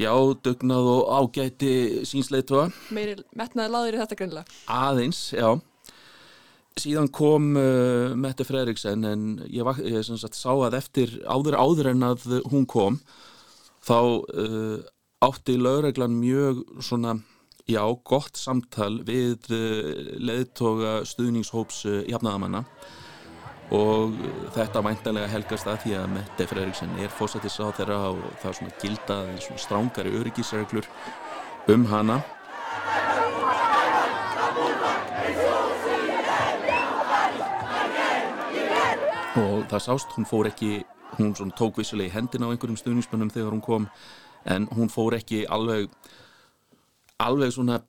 já, 0.02 0.12
dugnað 0.44 0.90
og 0.92 1.14
ágæti 1.20 2.06
sínsleitua. 2.08 2.68
Meiri 2.96 3.20
metnaði 3.38 3.74
laður 3.76 3.98
í 3.98 4.02
þetta 4.04 4.20
greinlega? 4.20 4.60
Aðeins, 4.72 5.22
já. 5.36 5.54
Síðan 6.76 7.08
kom 7.16 7.54
uh, 7.56 8.12
Mette 8.20 8.44
Fredriksen 8.48 9.08
en 9.08 9.30
ég, 9.48 9.70
ég 9.88 10.04
sagt, 10.10 10.36
sá 10.36 10.52
að 10.52 10.82
eftir 10.82 11.16
áður 11.24 11.56
áður 11.56 11.94
en 11.94 12.10
að 12.10 12.28
hún 12.52 12.68
kom 12.68 13.00
þá 13.86 14.00
uh, 14.04 14.84
átti 15.24 15.56
lögreglan 15.56 16.20
mjög 16.20 16.66
svona 16.84 17.16
já, 17.66 17.82
gott 18.06 18.38
samtal 18.38 19.00
við 19.06 19.50
leðtoga 20.22 21.00
stuðningshóps 21.08 21.84
jafnaðamanna 22.06 22.62
og 23.74 24.14
þetta 24.54 24.84
væntanlega 24.86 25.32
helgast 25.32 25.68
að 25.70 25.80
því 25.86 25.96
að 25.98 26.12
Mette 26.14 26.46
Freyríksen 26.52 26.92
er 27.02 27.10
fósættis 27.10 27.58
á 27.58 27.74
þeirra 27.74 27.98
og 28.12 28.20
það 28.42 28.50
er 28.52 28.58
svona 28.60 28.76
gildað 28.84 29.32
svona 29.42 29.64
strángari 29.64 30.14
öryggisreglur 30.20 30.90
um 31.74 31.86
hana. 31.90 32.20
Og 39.36 39.66
það 39.68 39.82
sást, 39.84 40.14
hún 40.16 40.30
fór 40.30 40.52
ekki 40.52 40.84
hún 41.18 41.52
tók 41.58 41.80
vissilega 41.82 42.12
í 42.12 42.14
hendina 42.14 42.46
á 42.46 42.54
einhverjum 42.54 42.78
stuðningsmönnum 42.78 43.34
þegar 43.34 43.56
hún 43.56 43.66
kom 43.66 43.90
en 44.46 44.70
hún 44.78 44.92
fór 44.94 45.18
ekki 45.18 45.42
alveg 45.50 45.90
alveg 47.24 47.54
svona 47.56 47.80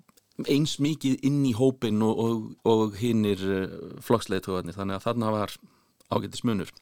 eins 0.44 0.76
mikið 0.82 1.24
inn 1.24 1.40
í 1.48 1.54
hópin 1.56 2.02
og, 2.04 2.20
og, 2.20 2.44
og 2.68 2.96
hinnir 3.00 3.40
uh, 3.40 3.74
flokksleiðtóðarnir 4.04 4.76
þannig 4.76 4.98
að 4.98 5.06
þarna 5.06 5.32
var 5.32 5.54
ágættis 6.12 6.44
munur. 6.46 6.72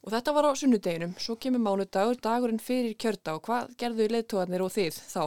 Og 0.00 0.14
þetta 0.14 0.32
var 0.32 0.48
á 0.48 0.52
sunnudeginum, 0.56 1.16
svo 1.20 1.36
kemur 1.36 1.60
mánudagur, 1.60 2.16
dagurinn 2.22 2.62
fyrir 2.62 2.94
kjörda 2.96 3.34
og 3.36 3.44
hvað 3.48 3.74
gerðu 3.80 4.06
leiðtóðarnir 4.14 4.64
og 4.64 4.72
þið 4.72 5.00
þá? 5.10 5.24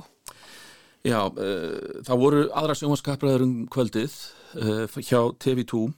Já, 1.03 1.19
uh, 1.27 1.99
það 2.07 2.23
voru 2.23 2.45
aðra 2.55 2.77
sjónvaskapræður 2.79 3.45
um 3.45 3.57
kvöldið 3.73 4.15
uh, 4.63 4.99
hjá 5.03 5.19
TV2 5.43 5.89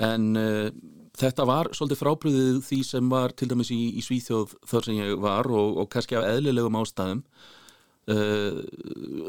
en 0.00 0.30
þetta 1.20 1.44
var 1.44 1.68
svolítið 1.76 1.98
frábriðið 2.00 2.60
því 2.64 2.78
sem 2.88 3.08
var 3.12 3.34
til 3.36 3.50
dæmis 3.50 3.68
í, 3.74 3.80
í 4.00 4.04
Svíþjóð 4.04 4.54
þar 4.70 4.86
sem 4.86 4.96
ég 4.96 5.18
var 5.20 5.48
og, 5.52 5.74
og 5.82 5.90
kannski 5.92 6.16
af 6.16 6.24
eðlilegum 6.30 6.78
ástæðum 6.80 7.20
Uh, 8.10 8.64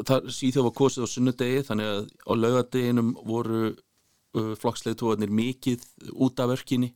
það 0.08 0.30
síðan 0.34 0.66
var 0.66 0.74
kosið 0.74 1.04
á 1.06 1.08
sunnudegi 1.12 1.64
þannig 1.68 1.90
að 1.92 2.06
á 2.26 2.32
laugadeginum 2.34 3.12
voru 3.28 3.60
uh, 3.68 4.54
flokksleitóðanir 4.58 5.34
mikið 5.38 5.84
út 6.16 6.42
af 6.42 6.54
örkinni 6.56 6.90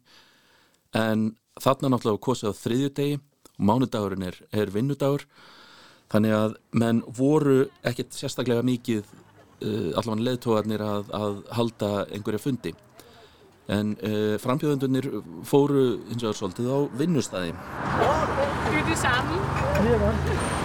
en 0.98 1.28
þarna 1.62 1.92
náttúrulega 1.92 2.16
var 2.16 2.24
kosið 2.26 2.50
á 2.50 2.60
þriðjudegi 2.62 3.20
og 3.20 3.62
mánudagurinn 3.70 4.26
er, 4.32 4.40
er 4.56 4.74
vinnudagur. 4.74 5.28
Þannig 6.10 6.36
að 6.40 6.58
menn 6.82 7.04
voru 7.06 7.60
ekkert 7.86 8.18
sérstaklega 8.18 8.66
mikið 8.66 9.06
uh, 9.06 9.94
allavega 10.00 10.26
leitóðanir 10.32 10.86
að, 10.88 11.14
að 11.22 11.40
halda 11.60 11.94
einhverja 12.08 12.46
fundi. 12.48 12.74
En 13.66 13.96
frambjöðundunir 14.38 15.08
fóru 15.50 15.96
hins 16.12 16.22
vegar 16.22 16.38
svolítið 16.38 16.68
á 16.70 16.80
vinnustæði 17.02 17.56
Du 17.56 18.78
er 18.78 18.86
det. 18.86 18.98
samme 19.02 20.65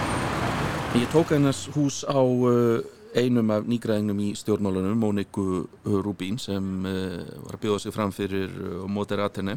Ég 0.91 1.07
tók 1.07 1.29
einars 1.31 1.69
hús 1.71 2.03
á 2.03 2.19
uh, 2.19 2.83
einum 3.15 3.47
af 3.55 3.63
nýgræðingum 3.63 4.17
í 4.19 4.33
stjórnmálunum, 4.35 4.97
Móniku 4.99 5.63
Rubín, 5.87 6.35
sem 6.35 6.65
uh, 6.83 7.21
var 7.45 7.55
að 7.55 7.61
bjóða 7.63 7.77
sig 7.79 7.93
fram 7.95 8.11
fyrir 8.11 8.51
Moderatene. 8.91 9.55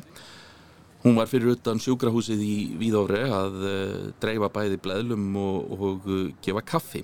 Hún 1.03 1.19
var 1.19 1.27
fyrir 1.27 1.57
utan 1.57 1.83
sjúkrahúsið 1.83 2.39
í 2.39 2.55
Víðófri 2.79 3.25
að 3.27 3.57
dreifa 4.23 4.53
bæði 4.55 4.79
bleðlum 4.85 5.27
og, 5.43 5.75
og 5.75 6.07
gefa 6.45 6.63
kaffi. 6.63 7.03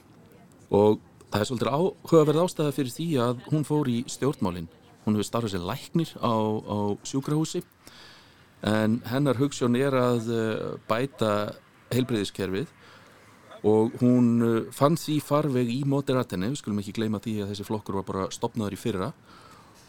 Og 0.71 1.03
það 1.27 1.41
er 1.41 1.51
svolítið 1.51 1.75
áhugaverð 1.75 2.43
ástæða 2.45 2.77
fyrir 2.79 2.95
því 3.01 3.09
að 3.27 3.45
hún 3.51 3.67
fór 3.67 3.91
í 3.91 3.99
stjórnmálinn. 4.15 4.71
Hún 5.09 5.19
hefur 5.19 5.27
starfað 5.27 5.57
sér 5.57 5.67
læknir 5.73 6.15
á, 6.23 6.35
á 6.39 6.79
sjúkrahúsi 7.03 7.65
en 8.63 9.01
hennar 9.11 9.43
hugssjón 9.43 9.75
er 9.75 9.99
að 9.99 10.31
bæta 10.87 11.33
heilbreyðiskerfið 11.91 12.71
og 13.65 13.93
hún 14.01 14.29
uh, 14.43 14.73
fann 14.73 14.97
því 14.97 15.19
farveg 15.25 15.69
í 15.69 15.83
Moderatene, 15.89 16.49
við 16.53 16.63
skulum 16.63 16.81
ekki 16.81 16.97
gleyma 16.97 17.21
því 17.21 17.41
að 17.45 17.53
þessi 17.53 17.67
flokkur 17.69 18.01
var 18.01 18.07
bara 18.09 18.31
stopnaður 18.33 18.77
í 18.77 18.81
fyrra 18.81 19.11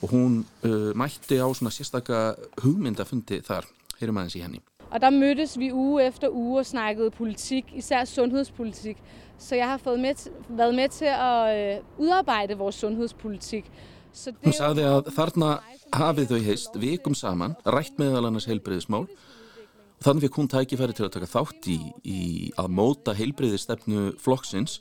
og 0.01 0.11
hún 0.11 0.41
uh, 0.65 0.91
mætti 0.97 1.37
á 1.37 1.47
svona 1.53 1.71
sérstakka 1.73 2.33
hugmyndafundi 2.63 3.39
þar, 3.45 3.69
heyrum 4.01 4.19
aðeins 4.19 4.37
í 4.39 4.43
henni. 4.43 4.61
Og 4.91 4.99
der 4.99 5.13
mødtes 5.15 5.55
vi 5.59 5.71
uge 5.71 6.03
efter 6.09 6.29
uge 6.29 6.59
og 6.59 6.65
snakkede 6.65 7.11
politik, 7.15 7.65
især 7.73 8.05
sundhedspolitik. 8.05 8.97
Så 9.37 9.55
jeg 9.55 9.67
har 9.67 9.77
fået 9.77 9.99
med, 9.99 10.29
været 10.49 10.75
med 10.75 10.89
til 10.89 11.05
at 11.05 11.77
øh, 11.77 11.83
udarbejde 11.97 12.57
vores 12.57 12.75
sundhedspolitik. 12.75 13.71
Så 14.13 14.33
Hún 14.43 14.51
sagði 14.53 14.83
að 14.83 15.07
þarna 15.15 15.51
hafið 15.95 16.33
þau 16.33 16.41
heist 16.43 16.73
vikum 16.75 17.15
saman, 17.15 17.55
rætt 17.65 17.95
meðal 17.99 18.27
annars 18.27 18.49
heilbreyðismál 18.49 19.05
og 19.05 19.30
þannig 20.01 20.25
fikk 20.25 20.41
hún 20.41 20.51
tækifæri 20.51 20.97
til 20.97 21.07
að 21.07 21.15
taka 21.15 21.31
þátt 21.31 21.69
í, 21.71 21.79
í 22.03 22.19
að 22.59 22.75
móta 22.77 23.15
heilbreyðistefnu 23.17 24.11
flokksins. 24.21 24.79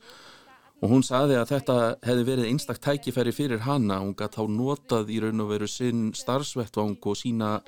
Og 0.81 0.95
hún 0.95 1.05
sagði 1.05 1.37
að 1.37 1.51
þetta 1.51 1.79
hefði 2.09 2.25
verið 2.25 2.49
einstak 2.49 2.81
tækifæri 2.81 3.35
fyrir 3.37 3.67
hana, 3.67 3.99
hún 4.01 4.15
gæti 4.17 4.41
þá 4.41 4.55
notað 4.55 5.13
í 5.13 5.19
raun 5.21 5.45
og 5.45 5.51
veru 5.53 5.69
sinn 5.69 6.09
starfsvettvang 6.17 6.97
og 7.05 7.19
sína 7.21 7.59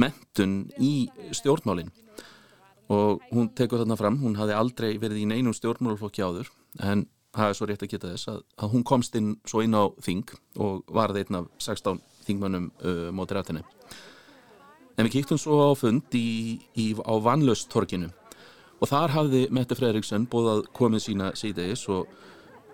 mentun 0.00 0.64
í 0.82 1.08
stjórnmálinn 1.34 1.92
og 2.90 3.22
hún 3.30 3.50
tekur 3.54 3.82
þarna 3.82 3.98
fram, 3.98 4.18
hún 4.18 4.36
hafði 4.38 4.56
aldrei 4.58 4.90
verið 4.98 5.22
í 5.22 5.28
neinum 5.30 5.54
stjórnmálflokki 5.54 6.24
áður 6.26 6.50
en 6.82 7.06
það 7.36 7.52
er 7.52 7.58
svo 7.58 7.68
rétt 7.70 7.84
að 7.86 7.92
geta 7.92 8.10
þess 8.10 8.30
að, 8.32 8.40
að 8.58 8.72
hún 8.74 8.86
komst 8.86 9.18
inn 9.18 9.34
svo 9.46 9.62
inn 9.62 9.76
á 9.78 9.86
þing 10.02 10.32
og 10.58 10.80
var 10.90 11.14
það 11.14 11.22
einn 11.22 11.38
af 11.40 11.50
16 11.62 12.00
þingmönnum 12.26 12.70
uh, 12.82 13.10
móti 13.14 13.36
rættinni. 13.36 13.62
En 15.00 15.06
við 15.08 15.14
kíktum 15.14 15.38
svo 15.40 15.56
á 15.64 15.72
fund 15.80 16.12
í, 16.12 16.60
í, 16.76 16.90
á 16.92 17.14
Vanlöstorkinu 17.24 18.10
og 18.80 18.88
þar 18.90 19.14
hafði 19.14 19.46
Mette 19.48 19.76
Fredriksson 19.78 20.26
bóðað 20.28 20.66
komið 20.76 21.04
sína 21.06 21.30
síðdeis 21.40 21.86
og 21.88 22.10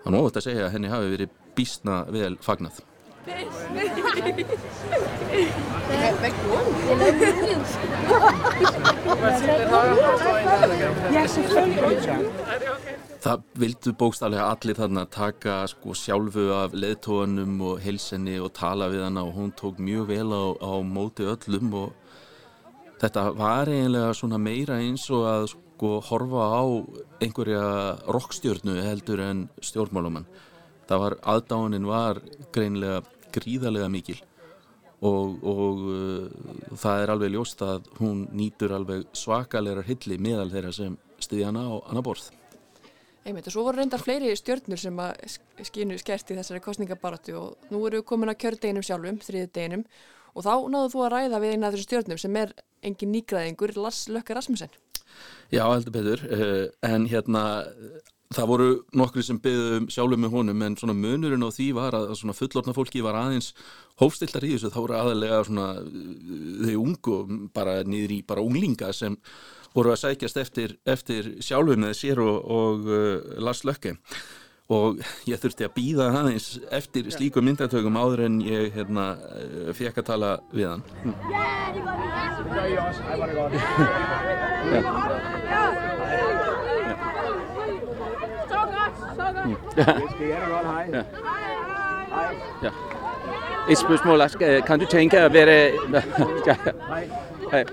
hann 0.03 0.17
óvægt 0.19 0.41
að 0.41 0.49
segja 0.49 0.65
að 0.65 0.73
henni 0.73 0.91
hafi 0.91 1.13
verið 1.13 1.37
bísna 1.55 2.01
vel 2.11 2.35
fagnað. 2.43 2.81
Það 13.23 13.45
vildu 13.63 13.93
bókstaflega 13.99 14.49
allir 14.51 14.79
þarna 14.81 15.05
taka 15.15 15.61
sko 15.71 15.95
sjálfu 15.95 16.49
af 16.55 16.75
leðtóanum 16.75 17.55
og 17.71 17.79
heilsenni 17.87 18.35
og 18.43 18.51
tala 18.59 18.91
við 18.91 19.07
hana 19.07 19.23
og 19.23 19.39
hún 19.39 19.55
tók 19.55 19.79
mjög 19.79 20.11
vel 20.11 20.27
á, 20.35 20.43
á 20.59 20.73
móti 20.83 21.23
öllum 21.23 21.71
og 21.85 21.95
þetta 23.01 23.25
var 23.37 23.71
eiginlega 23.71 24.13
svona 24.17 24.39
meira 24.41 24.79
eins 24.81 25.05
og 25.13 25.27
að 25.29 25.49
sko 25.53 25.91
horfa 26.09 26.47
á 26.57 26.63
einhverja 27.21 27.65
rockstjórnu 28.09 28.79
heldur 28.81 29.21
en 29.25 29.45
stjórnmálumann. 29.61 30.25
Það 30.87 31.03
var, 31.03 31.17
aðdánin 31.35 31.85
var 31.87 32.21
greinlega 32.55 33.03
gríðarlega 33.35 33.89
mikil 33.91 34.17
og, 35.05 35.43
og 35.45 35.83
uh, 35.91 36.77
það 36.79 37.03
er 37.03 37.13
alveg 37.13 37.33
ljóst 37.35 37.61
að 37.61 37.89
hún 37.99 38.25
nýtur 38.33 38.73
alveg 38.73 39.05
svakalegar 39.13 39.85
hilli 39.85 40.17
meðal 40.21 40.49
þeirra 40.53 40.73
sem 40.73 40.97
stiði 41.21 41.45
hana 41.49 41.67
á 41.69 41.75
hana 41.91 42.03
borð. 42.05 42.31
Einmitt, 43.27 43.49
og 43.49 43.53
svo 43.53 43.65
voru 43.67 43.81
reyndar 43.81 44.01
fleiri 44.01 44.31
stjórnur 44.39 44.79
sem 44.79 44.99
að 45.03 45.37
skínu 45.67 45.97
skert 45.99 46.31
í 46.31 46.37
þessari 46.37 46.63
kostningabaratu 46.63 47.35
og 47.35 47.71
nú 47.73 47.81
erum 47.83 47.99
við 47.99 48.07
komin 48.07 48.31
að 48.31 48.39
kjördeginum 48.45 48.85
sjálfum, 48.87 49.19
þriði 49.19 49.49
deginum 49.51 49.83
og 50.33 50.45
þá 50.45 50.53
náðu 50.71 50.91
þú 50.93 51.03
að 51.03 51.13
ræða 51.13 51.41
við 51.43 51.53
eina 51.53 51.67
af 51.67 51.75
þessu 51.75 51.87
stjórnum 51.89 52.21
sem 52.21 52.39
er 52.39 52.53
engin 52.89 53.13
nýgraðingur, 53.15 53.75
Lökke 53.77 54.37
Rasmussen. 54.37 54.71
Já, 55.53 55.63
heldur 55.63 55.93
betur, 55.95 56.23
uh, 56.27 56.67
en 56.85 57.07
hérna 57.09 57.43
það 58.35 58.49
voru 58.49 58.69
nokkri 58.97 59.23
sem 59.23 59.37
byggðum 59.39 59.85
sjálfum 59.91 60.23
með 60.25 60.33
honum 60.35 60.63
en 60.65 60.75
svona 60.79 60.95
munurinn 60.97 61.45
á 61.47 61.49
því 61.53 61.67
var 61.77 61.95
að 61.95 62.09
svona 62.19 62.35
fullortna 62.35 62.75
fólki 62.75 63.03
var 63.05 63.15
aðeins 63.15 63.53
hófstiltar 64.01 64.43
í 64.43 64.53
þessu, 64.55 64.71
þá 64.73 64.79
voru 64.81 64.97
aðalega 64.97 65.43
svona 65.47 65.67
þau 66.67 66.75
ungu, 66.81 67.19
bara 67.55 67.77
niður 67.87 68.17
í 68.17 68.19
bara 68.27 68.43
unglinga 68.43 68.91
sem 68.95 69.15
voru 69.75 69.93
að 69.93 70.01
sækjast 70.03 70.41
eftir, 70.41 70.75
eftir 70.87 71.31
sjálfum 71.43 71.85
með 71.85 71.95
sér 72.01 72.21
og, 72.23 72.37
og 72.43 72.91
uh, 72.91 73.39
Lars 73.39 73.63
Lökke 73.67 73.95
og 74.67 74.99
ég 75.27 75.39
þurfti 75.39 75.63
að 75.67 75.75
býða 75.77 76.09
aðeins 76.21 76.47
eftir 76.75 77.07
slíku 77.13 77.41
myndatökum 77.43 77.95
áður 77.95 78.25
en 78.25 78.41
ég 78.43 78.73
hérna, 78.75 79.05
fekk 79.77 80.01
að 80.01 80.07
tala 80.11 80.31
við 80.51 80.67
hann. 80.73 80.83
Ja. 90.91 91.03
Ja. 92.63 92.71
Et 93.69 93.77
spørgsmål, 93.77 94.17
Lars. 94.17 94.35
Kan 94.67 94.79
du 94.79 94.85
at 95.27 95.33
være... 95.33 95.71
Hej. 97.51 97.65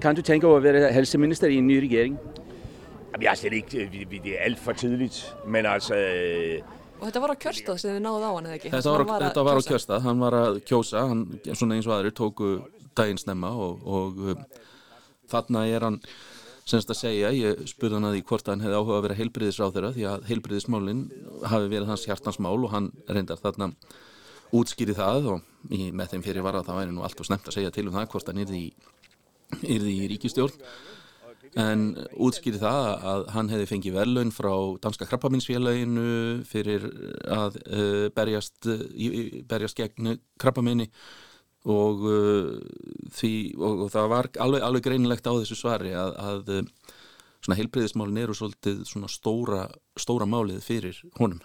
Kan 0.00 0.16
du 0.16 0.22
over 0.44 0.56
at 0.56 0.62
være 0.62 0.92
helseminister 0.92 1.48
i 1.48 1.56
en 1.60 1.66
ny 1.66 1.80
regering? 1.82 2.18
Jamen, 3.12 3.22
jeg 3.22 3.32
er 3.32 3.40
slet 3.40 3.58
ikke... 3.60 3.86
Det 3.92 4.34
er 4.34 4.44
alt 4.46 4.62
for 4.62 4.78
tidligt, 4.78 5.20
men 5.46 5.66
altså... 5.66 5.98
Og 6.96 7.04
þetta 7.04 7.20
var 7.20 7.32
á 7.32 7.36
kjörstað 7.36 7.80
sem 7.80 7.92
þið 7.92 8.02
náðu 8.06 8.24
á 8.24 8.32
hann 8.32 8.46
eða 8.48 8.56
ekki? 8.56 8.70
Þetta 8.72 8.92
var, 8.94 9.04
var, 9.08 9.24
þetta 9.26 9.44
var 9.44 9.60
á 9.60 9.62
kjörstað, 9.66 10.06
hann 10.06 10.22
var 10.24 10.36
að 10.38 10.62
kjósa, 10.68 11.02
hann, 11.10 11.26
svona 11.52 11.76
eins 11.76 11.88
og 11.88 11.94
aðrir, 11.96 12.14
tóku 12.16 12.54
daginn 12.96 13.20
snemma 13.20 13.50
og, 13.52 13.84
og 13.84 14.32
þarna 15.30 15.66
er 15.68 15.84
hann 15.84 16.00
semst 16.66 16.90
að 16.90 16.98
segja, 16.98 17.30
ég 17.36 17.62
spurði 17.70 17.98
hann 17.98 18.08
að 18.08 18.16
því 18.16 18.24
hvort 18.30 18.48
hann 18.50 18.64
hefði 18.64 18.80
áhuga 18.80 18.96
að 18.96 19.04
vera 19.06 19.18
heilbriðisráð 19.20 19.76
þeirra 19.76 19.92
því 19.94 20.06
að 20.10 20.26
heilbriðismálinn 20.30 21.04
hafi 21.52 21.70
verið 21.70 21.92
hans 21.92 22.06
hjartansmál 22.08 22.56
og 22.56 22.72
hann 22.72 22.88
reyndar 23.06 23.38
þarna 23.42 23.70
útskýri 24.56 24.96
það 24.96 25.30
og 25.34 25.70
í, 25.70 25.92
með 25.94 26.14
þeim 26.14 26.24
fyrir 26.26 26.46
var 26.46 26.58
að 26.58 26.68
það 26.70 26.80
væri 26.80 26.96
nú 26.96 27.06
allt 27.06 27.22
og 27.22 27.28
snemt 27.28 27.46
að 27.46 27.58
segja 27.58 27.74
til 27.74 27.86
um 27.86 27.94
það 27.94 28.10
hvort 28.14 28.30
hann 28.30 28.42
yrði 28.42 28.62
í, 28.64 28.68
yrði 29.76 29.94
í 29.94 30.10
ríkistjórn 30.14 30.58
en 31.56 31.84
útskýri 32.12 32.60
það 32.60 32.88
að 33.12 33.22
hann 33.32 33.50
hefði 33.52 33.68
fengið 33.70 33.96
verðlaun 33.96 34.32
frá 34.34 34.52
Danska 34.84 35.08
krabbaminsfélaginu 35.08 36.08
fyrir 36.48 36.84
að 37.32 37.56
uh, 37.64 38.02
berjast, 38.16 38.58
uh, 38.68 38.82
berjast 39.48 39.78
gegn 39.78 40.18
krabbaminni 40.42 40.90
og, 41.66 42.04
uh, 42.04 42.52
því, 43.16 43.32
og, 43.56 43.86
og 43.86 43.90
það 43.94 44.12
var 44.12 44.30
alveg, 44.44 44.66
alveg 44.68 44.86
greinilegt 44.86 45.26
á 45.26 45.32
þessu 45.32 45.58
svari 45.58 45.96
að, 45.96 46.14
að 46.20 47.56
heilbreyðismálin 47.56 48.24
eru 48.24 48.34
svolítið 48.34 48.82
stóra, 49.12 49.66
stóra 49.98 50.26
málið 50.28 50.64
fyrir 50.66 50.98
honum. 51.20 51.40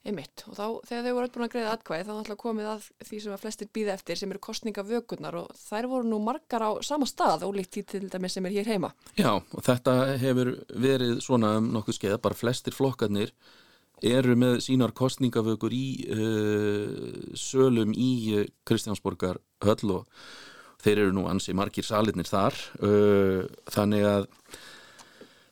Einmitt 0.00 0.46
og 0.48 0.54
þá 0.56 0.64
þegar 0.88 1.02
þau 1.04 1.12
voru 1.12 1.26
öll 1.26 1.32
búin 1.34 1.44
að 1.44 1.52
greiða 1.52 1.72
atkvæði 1.76 2.04
þá 2.08 2.12
að 2.32 2.36
komið 2.40 2.68
að 2.70 2.84
því 3.04 3.18
sem 3.20 3.34
að 3.34 3.42
flestir 3.42 3.68
býða 3.76 3.96
eftir 3.98 4.16
sem 4.16 4.30
eru 4.32 4.40
kostningavökunar 4.46 5.36
og 5.42 5.50
þær 5.60 5.88
voru 5.90 6.08
nú 6.08 6.20
margar 6.24 6.64
á 6.64 6.70
sama 6.86 7.08
stað 7.08 7.44
ólíkt 7.44 7.76
í 7.76 7.84
til 7.84 8.06
dæmis 8.08 8.36
sem 8.38 8.48
er 8.48 8.54
hér 8.54 8.70
heima. 8.72 8.94
Já 9.20 9.34
og 9.36 9.60
þetta 9.66 9.96
hefur 10.22 10.54
verið 10.72 11.20
svona 11.20 11.58
um 11.60 11.68
nokkuð 11.74 11.98
skeið 11.98 12.16
bara 12.24 12.38
flestir 12.38 12.76
flokkarnir 12.76 13.34
eru 14.00 14.38
með 14.40 14.62
sínar 14.64 14.96
kostningavökur 14.96 15.76
í 15.76 15.86
uh, 16.16 17.36
sölum 17.36 17.92
í 17.92 18.10
uh, 18.38 18.46
Kristjánsborgar 18.64 19.42
höll 19.66 19.96
og 19.98 20.24
þeir 20.80 21.04
eru 21.04 21.16
nú 21.18 21.26
ansi 21.28 21.52
margir 21.52 21.84
salitnir 21.84 22.28
þar 22.30 22.56
uh, 22.80 23.44
þannig 23.68 24.08
að 24.08 24.30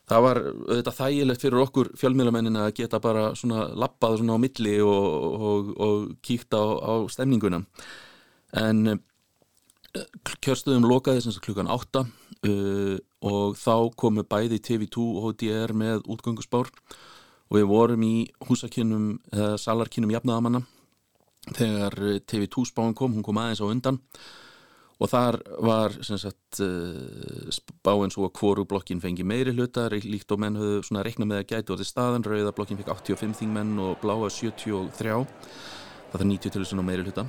það 0.09 0.25
var 0.25 0.41
þetta 0.67 0.95
þægilegt 0.99 1.45
fyrir 1.45 1.65
okkur 1.65 1.91
fjölmiðlamennin 2.01 2.61
að 2.63 2.71
geta 2.81 3.01
bara 3.05 3.31
svona 3.39 3.69
lappað 3.77 4.21
svona 4.21 4.39
á 4.39 4.43
milli 4.43 4.79
og, 4.85 5.09
og, 5.49 5.73
og 5.77 6.09
kíkt 6.25 6.57
á, 6.57 6.65
á 6.65 6.95
stemninguna. 7.13 7.63
En 8.57 8.99
kjörstöðum 10.45 10.87
lokaði 10.89 11.23
sem 11.25 11.35
sagt 11.35 11.47
klukkan 11.47 11.71
8 11.71 12.03
uh, 12.05 12.97
og 13.29 13.57
þá 13.59 13.75
komu 13.99 14.25
bæði 14.29 14.61
TV2 14.63 15.05
og 15.05 15.31
HDR 15.31 15.75
með 15.77 16.05
útgöngusbár 16.07 16.71
og 17.49 17.57
við 17.57 17.69
vorum 17.71 18.05
í 18.05 18.29
húsakinnum 18.45 19.17
eða 19.33 19.57
salarkinnum 19.61 20.13
jafnaðamanna 20.13 20.63
þegar 21.57 21.97
TV2 22.29 22.67
spáin 22.69 22.97
kom, 22.97 23.17
hún 23.17 23.25
kom 23.25 23.41
aðeins 23.41 23.63
á 23.65 23.67
undan 23.67 24.01
og 24.99 25.11
þar 25.13 25.39
var 25.63 25.95
sagt, 26.03 26.59
spáinn 27.55 28.11
svo 28.11 28.27
að 28.27 28.41
hvoru 28.41 28.65
blokkin 28.69 29.03
fengi 29.03 29.27
meiri 29.27 29.55
hlutar 29.55 29.95
líkt 29.95 30.33
og 30.35 30.43
menn 30.43 30.59
höfðu 30.59 31.03
reikna 31.07 31.29
með 31.29 31.43
að 31.43 31.51
gæti 31.53 31.73
og 31.73 31.79
þetta 31.79 31.91
staðan. 31.93 32.27
Rauða 32.27 32.55
blokkin 32.57 32.81
fekk 32.81 32.91
85 32.97 33.39
þingmenn 33.39 33.79
og 33.85 34.01
bláa 34.03 34.27
73 34.27 35.15
það 36.09 36.21
er 36.25 36.31
90 36.33 36.55
til 36.55 36.63
þess 36.65 36.75
að 36.75 36.87
meiri 36.89 37.07
hluta. 37.07 37.27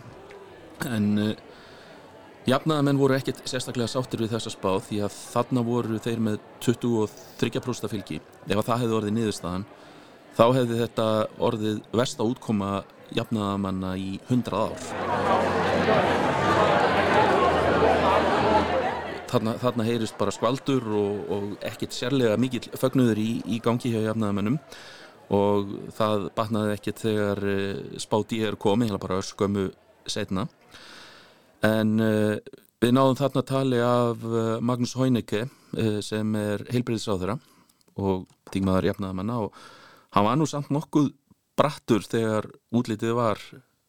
En 0.89 1.07
uh, 1.21 1.33
jafnaðamenn 2.49 3.01
voru 3.01 3.17
ekkert 3.19 3.43
sérstaklega 3.45 3.91
sáttir 3.91 4.23
við 4.23 4.33
þessa 4.33 4.53
spáð 4.55 4.81
því 4.87 5.03
að 5.05 5.19
þarna 5.35 5.65
voru 5.67 6.01
þeir 6.01 6.23
með 6.25 6.39
23% 6.65 7.91
fylgi. 7.91 8.21
Ef 8.47 8.55
að 8.55 8.65
það 8.71 8.83
hefði 8.85 8.99
orðið 9.01 9.15
niðurstaðan 9.19 9.67
þá 10.39 10.45
hefði 10.55 10.79
þetta 10.83 11.07
orðið 11.49 11.79
versta 11.99 12.27
útkoma 12.27 12.71
jafnaðamanna 13.15 13.95
í 13.99 14.11
100 14.29 14.55
ár 14.55 16.28
þarna, 19.29 19.55
þarna 19.61 19.87
heyrist 19.87 20.17
bara 20.19 20.33
skvaldur 20.35 20.87
og, 20.99 21.19
og 21.29 21.67
ekkert 21.69 21.95
sérlega 21.95 22.37
mikill 22.41 22.69
fögnuður 22.79 23.21
í, 23.21 23.29
í 23.45 23.59
gangi 23.63 23.93
hjá 23.93 24.01
jafnaðamennum 24.09 24.57
og 25.35 25.75
það 25.93 26.29
batnaði 26.37 26.73
ekkert 26.73 27.03
þegar 27.05 27.43
spáti 28.01 28.41
er 28.47 28.57
komið, 28.57 28.89
hérna 28.89 29.03
bara 29.03 29.21
skömmu 29.25 29.67
setna 30.09 30.47
en 31.65 31.99
uh, 32.01 32.39
Við 32.79 32.93
náðum 32.95 33.17
þarna 33.19 33.41
tali 33.43 33.79
af 33.83 34.21
uh, 34.23 34.35
Magnús 34.63 34.93
Hóinike 34.95 35.41
uh, 35.43 35.97
sem 35.99 36.35
er 36.39 36.61
heilbreyðisáðura 36.71 37.35
og 37.99 38.21
þingmaður 38.53 38.87
jafnaðamanna 38.87 39.39
og 39.43 39.57
hann 40.15 40.25
var 40.29 40.37
nú 40.39 40.47
samt 40.47 40.71
nokkuð 40.71 41.09
brattur 41.59 42.07
þegar 42.07 42.47
útlitið 42.71 43.17
var 43.17 43.41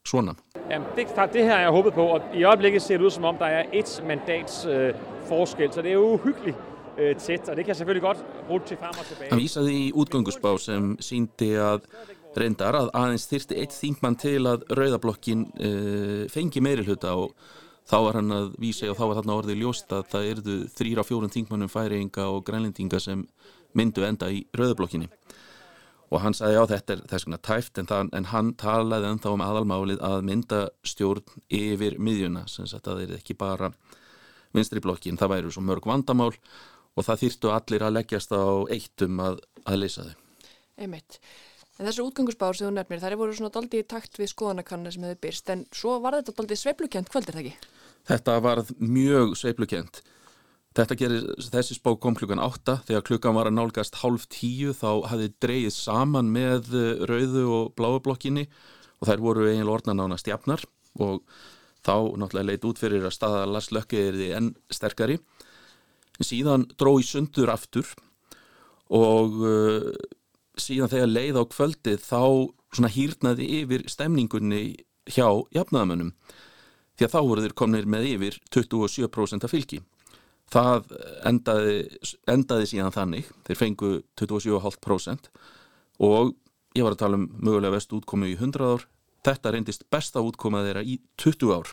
svona. 0.07 0.35
Jamen, 0.71 0.89
det, 0.97 1.07
det 1.33 1.45
her 1.45 1.51
har 1.51 1.61
jeg 1.61 1.71
håbet 1.71 1.95
på, 1.95 2.03
og 2.03 2.23
i 2.35 2.45
øjeblikket 2.45 2.83
ser 2.83 2.97
det 2.97 3.05
ud 3.05 3.11
som 3.11 3.25
om, 3.25 3.37
der 3.37 3.47
er 3.47 3.65
et 3.73 4.03
mandats 4.07 4.67
øh, 4.67 4.95
forskel, 5.29 5.73
så 5.73 5.83
det 5.83 5.89
er 5.89 5.95
jo 5.95 6.09
uhyggeligt 6.13 6.57
øh, 6.99 7.17
tæt, 7.17 7.49
og 7.49 7.57
det 7.57 7.65
kan 7.65 7.75
selvfølgelig 7.75 8.03
godt 8.03 8.25
rulle 8.51 8.67
til 8.67 8.77
frem 8.77 8.95
og 8.99 9.05
tilbage. 9.07 9.31
Hann 9.31 9.41
vísaði 9.41 9.73
í 9.73 9.93
útgöngusbá 9.93 10.57
sem 10.59 10.97
síndi 11.01 11.55
að 11.59 11.87
reyndar 12.37 12.77
að 12.79 12.91
aðeins 12.95 13.27
þyrsti 13.31 13.59
eitt 13.59 13.75
þingmann 13.75 14.17
til 14.17 14.47
að 14.47 14.65
rauðablokkin 14.71 15.47
uh, 15.47 16.25
fengi 16.31 16.63
meiri 16.63 16.87
hluta 16.87 17.15
og 17.19 17.35
þá 17.91 17.97
var 18.07 18.21
hann 18.21 18.35
að 18.35 18.53
vísa 18.63 18.91
og 18.91 18.99
þá 18.99 19.05
var 19.07 19.17
þarna 19.21 19.39
orðið 19.41 19.63
ljóst 19.65 19.95
að 19.95 20.05
það 20.13 20.29
erðu 20.33 20.59
þrýra 20.79 21.07
fjórum 21.07 21.33
þingmannum 21.35 21.73
færinga 21.73 22.29
og 22.31 22.45
grænlendinga 22.47 23.01
sem 23.03 23.25
myndu 23.75 24.07
enda 24.07 24.31
í 24.31 24.45
rauðablokkinni 24.57 25.11
og 26.11 26.25
hann 26.25 26.35
sagði 26.35 26.57
já 26.59 26.62
þetta 26.73 26.94
er 26.94 27.03
þess 27.12 27.27
vegna 27.27 27.40
tæft 27.46 27.79
en, 27.79 27.88
það, 27.90 28.11
en 28.18 28.29
hann 28.33 28.53
talaði 28.59 29.11
ennþá 29.12 29.35
um 29.37 29.44
aðalmálið 29.46 30.03
að 30.07 30.25
mynda 30.27 30.61
stjórn 30.87 31.37
yfir 31.61 31.99
miðjuna 32.03 32.46
sem 32.51 32.66
sagt 32.70 32.90
að 32.90 33.03
það 33.03 33.05
er 33.07 33.20
ekki 33.20 33.38
bara 33.38 33.70
vinstri 34.57 34.83
blokkin, 34.83 35.18
það 35.20 35.35
væru 35.37 35.53
svo 35.55 35.62
mörg 35.62 35.87
vandamál 35.87 36.33
og 36.99 37.07
það 37.07 37.23
þýrtu 37.23 37.53
allir 37.55 37.87
að 37.87 37.96
leggjast 38.01 38.35
á 38.35 38.42
eittum 38.75 39.23
að, 39.23 39.38
að 39.64 39.81
leysa 39.85 40.09
þau. 40.09 40.16
Einmitt. 40.81 41.20
En 41.79 41.88
þessu 41.88 42.05
útgangusbár 42.05 42.57
sem 42.59 42.66
þú 42.66 42.75
nefnir, 42.77 43.01
það 43.01 43.14
er 43.14 43.20
voru 43.20 43.37
svona 43.37 43.53
daldi 43.55 43.81
í 43.81 43.87
takt 43.88 44.18
við 44.20 44.33
skoðanakannar 44.35 44.92
sem 44.92 45.05
hefur 45.07 45.20
byrst, 45.25 45.53
en 45.55 45.62
svo 45.73 45.94
var 46.03 46.18
þetta 46.18 46.35
daldi 46.37 46.59
sveiplukent 46.59 47.12
kvöldir 47.12 47.37
það 47.37 47.46
ekki? 47.46 47.70
Þetta 48.11 48.35
varð 48.44 48.73
mjög 48.83 49.37
sveiplukent. 49.38 50.03
Þetta 50.78 50.94
gerir, 50.94 51.24
þessi 51.50 51.74
spá 51.74 51.90
kom 51.98 52.14
klukkan 52.14 52.38
átta, 52.38 52.76
þegar 52.87 53.06
klukkan 53.09 53.35
var 53.35 53.48
að 53.50 53.56
nálgast 53.56 53.96
hálf 54.04 54.28
tíu 54.30 54.70
þá 54.70 55.09
hafði 55.11 55.33
dreyið 55.42 55.72
saman 55.74 56.30
með 56.30 56.70
rauðu 57.11 57.42
og 57.56 57.72
bláu 57.74 57.98
blokkinni 58.04 58.44
og 59.00 59.09
þær 59.09 59.24
voru 59.24 59.48
eiginlega 59.48 59.74
orðnan 59.74 60.04
ána 60.04 60.20
stjafnar 60.20 60.62
og 61.02 61.24
þá 61.83 61.94
náttúrulega 62.20 62.46
leit 62.52 62.68
út 62.68 62.78
fyrir 62.78 63.09
að 63.09 63.16
staða 63.16 63.48
Lars 63.50 63.72
Lökke 63.74 63.98
er 63.98 64.20
því 64.20 64.30
enn 64.38 64.52
sterkari. 64.70 65.18
Síðan 66.22 66.68
dró 66.78 66.94
í 67.00 67.06
sundur 67.09 67.50
aftur 67.50 67.90
og 68.94 69.38
uh, 69.42 69.90
síðan 70.61 70.92
þegar 70.92 71.14
leið 71.14 71.40
á 71.40 71.44
kvöldið 71.50 72.02
þá 72.04 72.22
svona 72.70 72.94
hýrnaði 72.94 73.46
yfir 73.62 73.87
stemningunni 73.90 74.64
hjá 75.11 75.26
jafnaðamönnum 75.56 76.12
því 76.94 77.06
að 77.06 77.14
þá 77.14 77.20
voru 77.24 77.44
þeir 77.46 77.56
komnir 77.59 77.88
með 77.88 78.12
yfir 78.14 78.37
27% 78.54 79.46
af 79.48 79.50
fylgi. 79.50 79.80
Það 80.51 80.95
endaði, 81.31 81.75
endaði 82.31 82.71
síðan 82.73 82.95
þannig, 82.95 83.29
þeir 83.47 83.59
fengu 83.61 83.91
27,5% 84.19 85.31
og 86.03 86.33
ég 86.75 86.87
var 86.87 86.97
að 86.97 87.03
tala 87.05 87.21
um 87.21 87.29
mögulega 87.39 87.77
vest 87.77 87.95
útkomu 87.95 88.31
í 88.31 88.37
100 88.39 88.73
ár, 88.73 88.87
þetta 89.27 89.55
reyndist 89.55 89.87
besta 89.93 90.23
útkoma 90.25 90.65
þeirra 90.67 90.83
í 90.83 90.99
20 91.23 91.55
ár. 91.55 91.73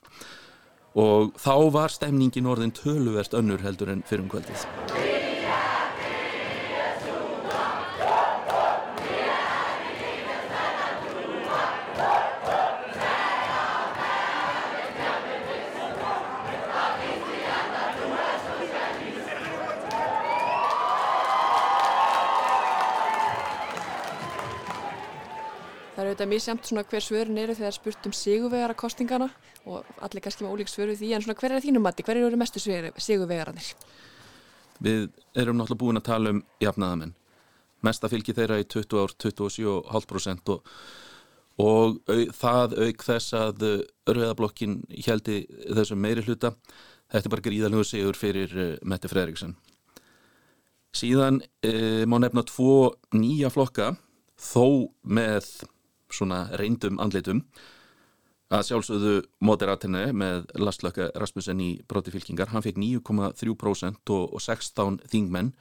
Og 0.97 1.33
þá 1.37 1.53
var 1.73 1.93
stemningin 1.93 2.49
orðin 2.49 2.73
töluvert 2.73 3.37
önnur 3.37 3.61
heldur 3.65 3.93
en 3.93 4.05
fyrir 4.05 4.25
um 4.25 4.33
kvöldið. 4.33 5.06
Auðvitað 26.17 26.31
misjamt 26.33 26.65
svona 26.65 26.83
hver 26.89 27.03
svörin 27.03 27.37
eru 27.37 27.53
þegar 27.53 27.73
spurt 27.75 28.07
um 28.09 28.13
sigurvegara 28.15 28.73
kostingana 28.73 29.27
og 29.69 29.85
allir 30.01 30.23
kannski 30.25 30.45
með 30.45 30.53
ólík 30.55 30.71
svöru 30.71 30.95
því 30.97 31.11
en 31.13 31.21
svona 31.21 31.37
hver 31.37 31.53
er 31.53 31.61
þínum 31.61 31.83
mati, 31.85 32.01
hver 32.03 32.17
eru 32.17 32.39
mestu 32.39 32.59
sigurvegarannir? 32.59 33.67
Við 34.81 35.11
erum 35.37 35.59
náttúrulega 35.59 35.81
búin 35.83 35.99
að 35.99 36.07
tala 36.07 36.33
um 36.33 36.41
jafnaðamenn. 36.63 37.13
Mesta 37.85 38.09
fylgi 38.09 38.33
þeirra 38.33 38.57
í 38.57 38.65
20 38.65 38.97
ár, 38.97 39.13
27,5% 39.21 40.51
og, 40.55 40.73
og 41.61 42.01
au, 42.09 42.25
það 42.33 42.75
auk 42.87 43.07
þess 43.11 43.37
að 43.37 43.69
rauðablokkin 44.09 44.79
heldi 45.05 45.43
þessum 45.67 46.01
meiri 46.01 46.25
hluta. 46.25 46.55
Þetta 47.13 47.25
er 47.29 47.35
bara 47.35 47.45
gríðalögur 47.45 47.91
sigur 47.93 48.17
fyrir 48.17 48.57
uh, 48.57 48.73
Mette 48.81 49.09
Fredriksson. 49.11 49.53
Síðan 50.97 51.43
uh, 51.45 52.03
má 52.09 52.17
nefna 52.17 52.47
tvo 52.49 52.95
nýja 53.13 53.53
flokka 53.53 53.93
þó 54.37 54.89
með 55.05 55.45
svona 56.17 56.45
reyndum 56.59 56.99
andlitum. 57.03 57.43
Að 58.47 58.63
sjálfsögðu 58.69 59.15
moderatinni 59.43 60.05
með 60.15 60.45
Lastlöka 60.55 61.09
Rasmussen 61.19 61.59
í 61.59 61.71
broti 61.87 62.13
fylkingar, 62.13 62.53
hann 62.53 62.63
fekk 62.63 62.79
9,3% 62.79 64.13
og, 64.15 64.23
og 64.31 64.43
16 64.43 65.01
þingmenn. 65.11 65.51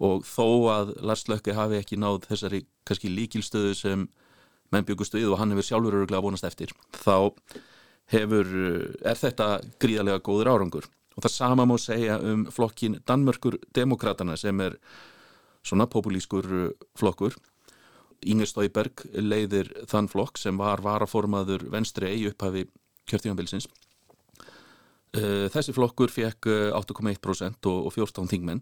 Og 0.00 0.24
þó 0.24 0.46
að 0.72 0.94
Lastlöka 1.04 1.56
hafi 1.58 1.80
ekki 1.82 1.98
náð 2.00 2.22
þessari 2.30 2.62
kannski 2.88 3.12
líkilstöðu 3.12 3.74
sem 3.76 4.06
menn 4.72 4.86
byggustu 4.88 5.20
við 5.20 5.34
og 5.34 5.40
hann 5.40 5.52
hefur 5.52 5.66
sjálfur 5.68 5.98
öruglega 6.00 6.24
vonast 6.24 6.46
eftir, 6.48 6.72
þá 6.92 7.34
hefur, 8.12 8.48
er 9.04 9.20
þetta 9.20 9.50
gríðarlega 9.80 10.24
góður 10.24 10.52
árangur. 10.54 10.88
Og 11.16 11.24
það 11.24 11.34
sama 11.34 11.66
má 11.66 11.74
segja 11.82 12.18
um 12.22 12.46
flokkin 12.54 13.00
Danmörkur 13.08 13.58
Demokratana 13.74 14.36
sem 14.38 14.60
er 14.62 14.78
svona 15.66 15.88
populískur 15.90 16.46
flokkur 16.96 17.36
Inger 18.26 18.48
Stauberg 18.50 19.04
leiðir 19.14 19.70
þann 19.90 20.08
flokk 20.10 20.40
sem 20.40 20.58
var 20.58 20.82
varaformaður 20.82 21.68
venstri 21.70 22.10
í 22.16 22.24
upphafi 22.30 22.64
kjörtímanbilsins. 23.08 23.68
Þessi 25.14 25.72
flokkur 25.72 26.10
fekk 26.12 26.50
8,1% 26.76 27.68
og 27.70 27.92
14 27.94 28.28
þingmenn 28.28 28.60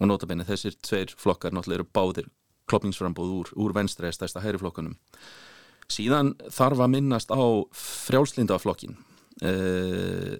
og 0.00 0.10
notabenni 0.10 0.46
þessir 0.48 0.74
tveir 0.82 1.12
flokkar 1.20 1.54
náttúrulega 1.54 1.82
eru 1.82 1.90
báðir 1.94 2.30
kloppingsframbóð 2.68 3.34
úr, 3.38 3.52
úr 3.56 3.74
venstri 3.76 4.08
eða 4.08 4.18
stærsta 4.18 4.42
hæri 4.44 4.60
flokkunum. 4.60 4.96
Síðan 5.88 6.34
þarf 6.52 6.82
að 6.84 6.92
minnast 6.92 7.32
á 7.32 7.40
frjálslindaflokkin. 7.72 8.98
Uh, 9.40 10.36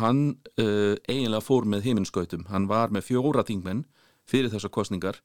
hann 0.00 0.22
uh, 0.58 0.96
eiginlega 1.06 1.44
fór 1.44 1.68
með 1.70 1.86
heiminskautum. 1.86 2.48
Hann 2.50 2.66
var 2.70 2.90
með 2.94 3.12
fjóra 3.12 3.44
þingmenn 3.46 3.84
fyrir 4.26 4.50
þessar 4.50 4.74
kostningar 4.74 5.20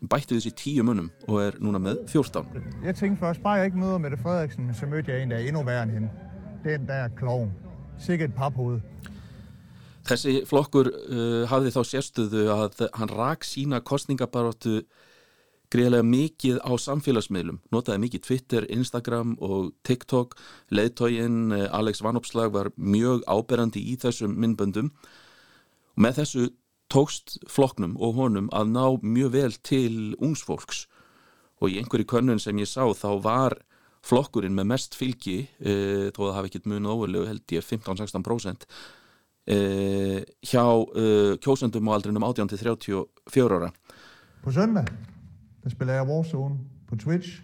bætti 0.00 0.36
þessi 0.36 0.52
tíu 0.54 0.84
munum 0.86 1.10
og 1.26 1.40
er 1.42 1.58
núna 1.62 1.80
með 1.82 2.04
14. 2.06 2.46
Jeg 2.84 2.94
tænkte 2.94 3.20
først, 3.20 3.42
bare 3.42 3.62
jeg 3.62 3.72
ikke 3.72 3.78
møder 3.78 3.98
Mette 3.98 4.18
Frederiksen, 4.22 4.74
så 4.74 4.86
mødte 4.86 5.12
jeg 5.12 5.22
en, 5.22 5.30
der 5.30 5.36
er 5.36 5.48
endnu 5.48 5.64
værre 5.66 5.82
end 5.82 5.90
hende. 5.90 6.10
Den 6.64 6.86
der 6.86 7.08
klovn. 7.16 7.52
Sikkert 7.98 8.34
paphoved. 8.34 8.80
Þessi 10.08 10.40
flokkur 10.48 10.88
uh, 10.88 11.44
hafði 11.50 11.74
þá 11.74 11.82
sérstuðu 11.84 12.46
að 12.54 12.86
hann 12.96 13.12
rak 13.12 13.44
sína 13.44 13.82
kostningabaróttu 13.84 14.80
greiðlega 15.68 16.06
mikið 16.06 16.60
á 16.64 16.72
samfélagsmiðlum. 16.80 17.58
Notaði 17.74 18.00
mikið 18.06 18.24
Twitter, 18.24 18.66
Instagram 18.72 19.34
og 19.44 19.74
TikTok. 19.84 20.38
Leðtógin 20.72 21.52
uh, 21.52 21.66
Alex 21.76 22.00
Vanopslag 22.04 22.54
var 22.54 22.70
mjög 22.76 23.26
áberandi 23.28 23.82
í 23.82 23.98
þessum 24.00 24.38
myndböndum. 24.38 24.92
Og 25.98 26.06
með 26.06 26.22
þessu 26.22 26.48
tókst 26.92 27.38
flokknum 27.50 27.96
og 28.00 28.16
honum 28.18 28.48
að 28.56 28.70
ná 28.72 28.84
mjög 29.02 29.32
vel 29.34 29.56
til 29.66 29.96
ungsfólks 30.24 30.86
og 31.60 31.72
í 31.72 31.80
einhverju 31.80 32.06
könnun 32.08 32.40
sem 32.42 32.58
ég 32.60 32.70
sá 32.70 32.84
þá 32.96 33.10
var 33.24 33.58
flokkurinn 34.06 34.54
með 34.56 34.70
mest 34.72 34.96
fylgi 34.96 35.40
e, 35.58 35.74
þó 36.14 36.22
að 36.22 36.28
það 36.28 36.36
hafi 36.38 36.50
ekkert 36.52 36.70
munið 36.70 36.94
óverlegu 36.94 37.28
held 37.28 37.54
ég 37.56 37.66
15-16% 37.66 38.66
e, 39.48 39.58
hjá 40.48 40.64
e, 40.64 41.04
kjósendum 41.44 41.90
á 41.90 41.96
aldrinum 41.98 42.26
18-34 42.30 43.58
ára. 43.58 43.72
På 44.44 44.54
søndag 44.54 44.88
der 45.64 45.74
spiller 45.74 45.98
jeg 45.98 46.08
Warzone 46.08 46.60
på 46.88 46.96
Twitch. 46.96 47.40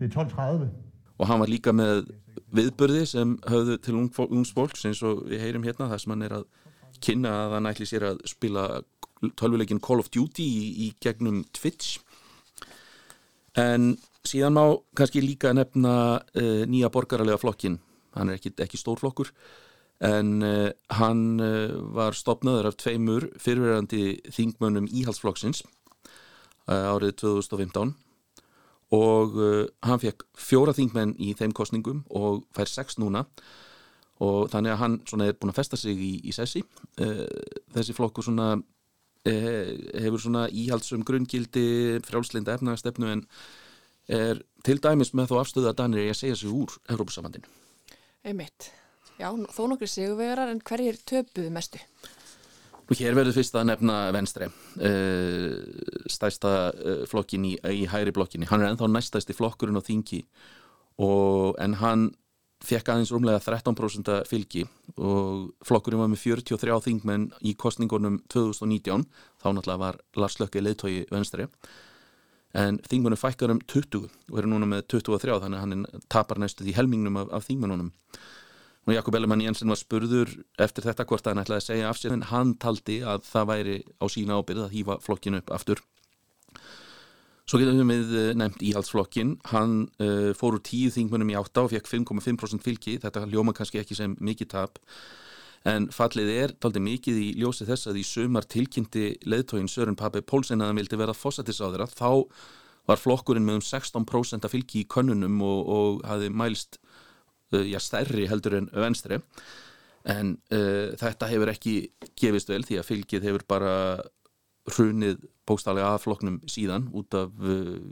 Det 0.00 0.08
er 0.08 0.24
12.30 0.24 0.68
og 1.16 1.28
hann 1.30 1.40
var 1.40 1.48
líka 1.48 1.72
með 1.72 2.06
viðbörði 2.56 3.04
sem 3.08 3.36
höfðu 3.48 3.76
til 3.84 4.00
ungsfólks 4.00 4.84
eins 4.88 5.00
og 5.06 5.24
við 5.28 5.44
heyrim 5.44 5.64
hérna 5.64 5.88
þar 5.92 6.02
sem 6.02 6.12
hann 6.12 6.24
er 6.26 6.34
að 6.40 6.48
kynna 7.02 7.32
að 7.44 7.56
hann 7.56 7.70
ætli 7.70 7.88
sér 7.88 8.10
að 8.10 8.22
spila 8.28 8.66
tölvuleikin 9.38 9.80
Call 9.82 10.02
of 10.02 10.10
Duty 10.12 10.44
í, 10.44 10.64
í 10.86 10.88
gegnum 11.02 11.44
Twitch. 11.56 11.98
En 13.56 13.94
síðan 14.26 14.56
má 14.56 14.64
kannski 14.98 15.22
líka 15.24 15.54
nefna 15.56 15.94
uh, 16.20 16.64
nýja 16.68 16.90
borgaralega 16.92 17.40
flokkin 17.40 17.78
hann 18.16 18.32
er 18.32 18.40
ekki, 18.40 18.54
ekki 18.62 18.80
stórflokkur 18.80 19.30
en 20.06 20.32
uh, 20.44 20.70
hann 20.98 21.40
uh, 21.40 21.76
var 21.96 22.16
stopnaður 22.16 22.70
af 22.70 22.78
tveimur 22.82 23.30
fyrirverandi 23.40 24.18
þingmönnum 24.34 24.90
íhalsflokksins 24.90 25.64
árið 26.66 27.12
2015 27.22 27.92
og 28.96 29.36
hann 29.86 30.00
fekk 30.02 30.24
fjóra 30.34 30.72
þingmenn 30.74 31.12
í 31.22 31.28
þeim 31.38 31.52
kostningum 31.54 32.00
og 32.10 32.40
fær 32.54 32.66
sex 32.66 32.98
núna. 32.98 33.22
og 33.22 33.65
þannig 34.22 34.72
að 34.72 34.80
hann 34.80 34.96
svona 35.08 35.28
er 35.28 35.36
búin 35.36 35.52
að 35.52 35.58
festa 35.58 35.78
sig 35.80 35.98
í, 36.00 36.12
í 36.24 36.32
sessi. 36.34 36.62
Uh, 37.00 37.26
þessi 37.74 37.96
flokkur 37.96 38.24
svona 38.24 38.54
uh, 38.56 39.70
hefur 40.00 40.22
svona 40.22 40.46
íhaldsum 40.48 41.04
grunngildi 41.06 41.66
frjálslinda 42.06 42.56
efnagastefnu 42.56 43.12
en 43.12 43.24
er 44.06 44.40
til 44.64 44.78
dæmis 44.78 45.12
með 45.18 45.32
þó 45.32 45.40
afstöðu 45.42 45.70
að 45.72 45.78
Danir 45.80 46.04
er 46.04 46.12
að 46.14 46.20
segja 46.20 46.36
sig 46.38 46.52
úr 46.54 46.76
Európa-samandinu 46.94 47.48
Einmitt. 48.26 48.70
Já, 49.18 49.30
þó 49.30 49.64
nokkri 49.70 49.88
sigurvegarar 49.90 50.50
en 50.52 50.60
hverjir 50.62 50.98
töpuðu 51.08 51.50
mestu? 51.54 51.80
Nú 52.86 52.94
hér 52.98 53.16
verður 53.18 53.34
fyrst 53.34 53.56
að 53.58 53.68
nefna 53.72 53.96
Venstre. 54.14 54.48
Uh, 54.78 55.58
stæsta 56.10 56.70
flokkin 57.10 57.48
í, 57.48 57.56
í 57.58 57.86
hæri 57.90 58.14
blokkinni. 58.14 58.46
Hann 58.50 58.62
er 58.62 58.72
ennþá 58.72 58.88
næstæsti 58.92 59.34
flokkurinn 59.34 59.78
á 59.78 59.82
þingi. 59.82 60.20
Og, 61.02 61.56
en 61.62 61.74
hann 61.82 62.06
fekk 62.64 62.88
aðeins 62.92 63.12
rúmlega 63.12 63.40
13% 63.42 64.12
fylgi 64.28 64.64
og 64.96 65.50
flokkurinn 65.66 66.00
var 66.00 66.08
með 66.12 66.22
43 66.24 66.78
þingmenn 66.86 67.26
í 67.44 67.52
kostningunum 67.58 68.20
2019 68.32 69.04
þá 69.42 69.48
náttúrulega 69.50 69.82
var 69.82 70.00
Lars 70.16 70.38
Lökke 70.40 70.62
leiðtói 70.62 71.04
Venstre. 71.12 71.50
En 72.56 72.78
þingmennum 72.88 73.20
fækkar 73.20 73.52
um 73.52 73.60
20 73.60 74.06
og 74.06 74.40
eru 74.40 74.48
núna 74.48 74.68
með 74.70 74.86
23 74.94 75.40
þannig 75.42 75.58
að 75.58 75.64
hann 75.66 75.86
tapar 76.08 76.40
næstu 76.40 76.64
því 76.64 76.76
helmingnum 76.78 77.20
af, 77.20 77.32
af 77.36 77.48
þingmennunum 77.50 77.92
og 78.86 78.94
Jakob 78.94 79.16
Ellemann 79.18 79.42
Jensen 79.42 79.70
var 79.70 79.78
spurður 79.80 80.30
eftir 80.62 80.86
þetta 80.86 81.04
hvort 81.10 81.26
hann 81.26 81.42
ætlaði 81.42 81.58
að 81.58 81.66
segja 81.66 81.88
af 81.90 81.98
sér 81.98 82.14
en 82.14 82.26
hann 82.30 82.54
taldi 82.62 83.00
að 83.02 83.24
það 83.26 83.48
væri 83.50 83.76
á 83.98 84.04
sína 84.12 84.38
ábyrð 84.38 84.62
að 84.62 84.74
hýfa 84.76 84.98
flokkinu 85.02 85.40
upp 85.42 85.50
aftur 85.56 85.82
Svo 87.46 87.60
getum 87.62 87.86
við 87.86 88.08
nefnt 88.34 88.62
íhaldsflokkin, 88.66 89.36
hann 89.52 89.84
uh, 90.02 90.32
fór 90.34 90.56
úr 90.56 90.62
tíu 90.66 90.90
þingmennum 90.90 91.28
í 91.30 91.36
átta 91.38 91.62
og 91.62 91.70
fekk 91.70 91.86
5,5% 91.92 92.64
fylgi, 92.64 92.96
þetta 93.04 93.22
ljóma 93.30 93.52
kannski 93.54 93.78
ekki 93.78 93.94
sem 93.94 94.16
mikið 94.18 94.48
tap, 94.50 94.80
en 95.62 95.86
fallið 95.94 96.32
er 96.32 96.54
daldi 96.58 96.82
mikið 96.82 97.20
í 97.22 97.28
ljósi 97.38 97.68
þess 97.68 97.86
að 97.86 98.00
í 98.00 98.02
sumar 98.06 98.48
tilkynnti 98.50 99.12
leðtógin 99.30 99.70
Sören 99.70 99.98
Pape 99.98 100.24
Pólsen 100.26 100.58
að 100.58 100.72
hann 100.72 100.80
vildi 100.80 100.98
vera 100.98 101.14
fósatisráður 101.14 101.86
að 101.86 101.94
þá 101.94 102.10
var 102.90 103.02
flokkurinn 103.02 103.46
með 103.46 103.60
um 103.60 103.64
16% 103.68 104.46
að 104.46 104.54
fylgi 104.56 104.82
í 104.82 104.90
könnunum 104.90 105.38
og, 105.46 105.70
og 105.70 106.02
hafi 106.10 106.32
mælst 106.34 106.80
uh, 107.54 107.62
já, 107.62 107.78
stærri 107.78 108.26
heldur 108.26 108.58
en 108.58 108.68
venstri, 108.74 109.20
en 110.02 110.34
uh, 110.50 110.98
þetta 110.98 111.30
hefur 111.30 111.54
ekki 111.54 111.78
gefist 112.18 112.50
vel 112.50 112.64
því 112.66 112.82
að 112.82 112.90
fylgið 112.90 113.30
hefur 113.30 113.46
bara 113.54 113.72
hrunið 114.74 115.22
bókstálega 115.46 115.94
af 115.94 116.04
flokknum 116.06 116.40
síðan 116.50 116.88
út 116.96 117.14
af 117.16 117.30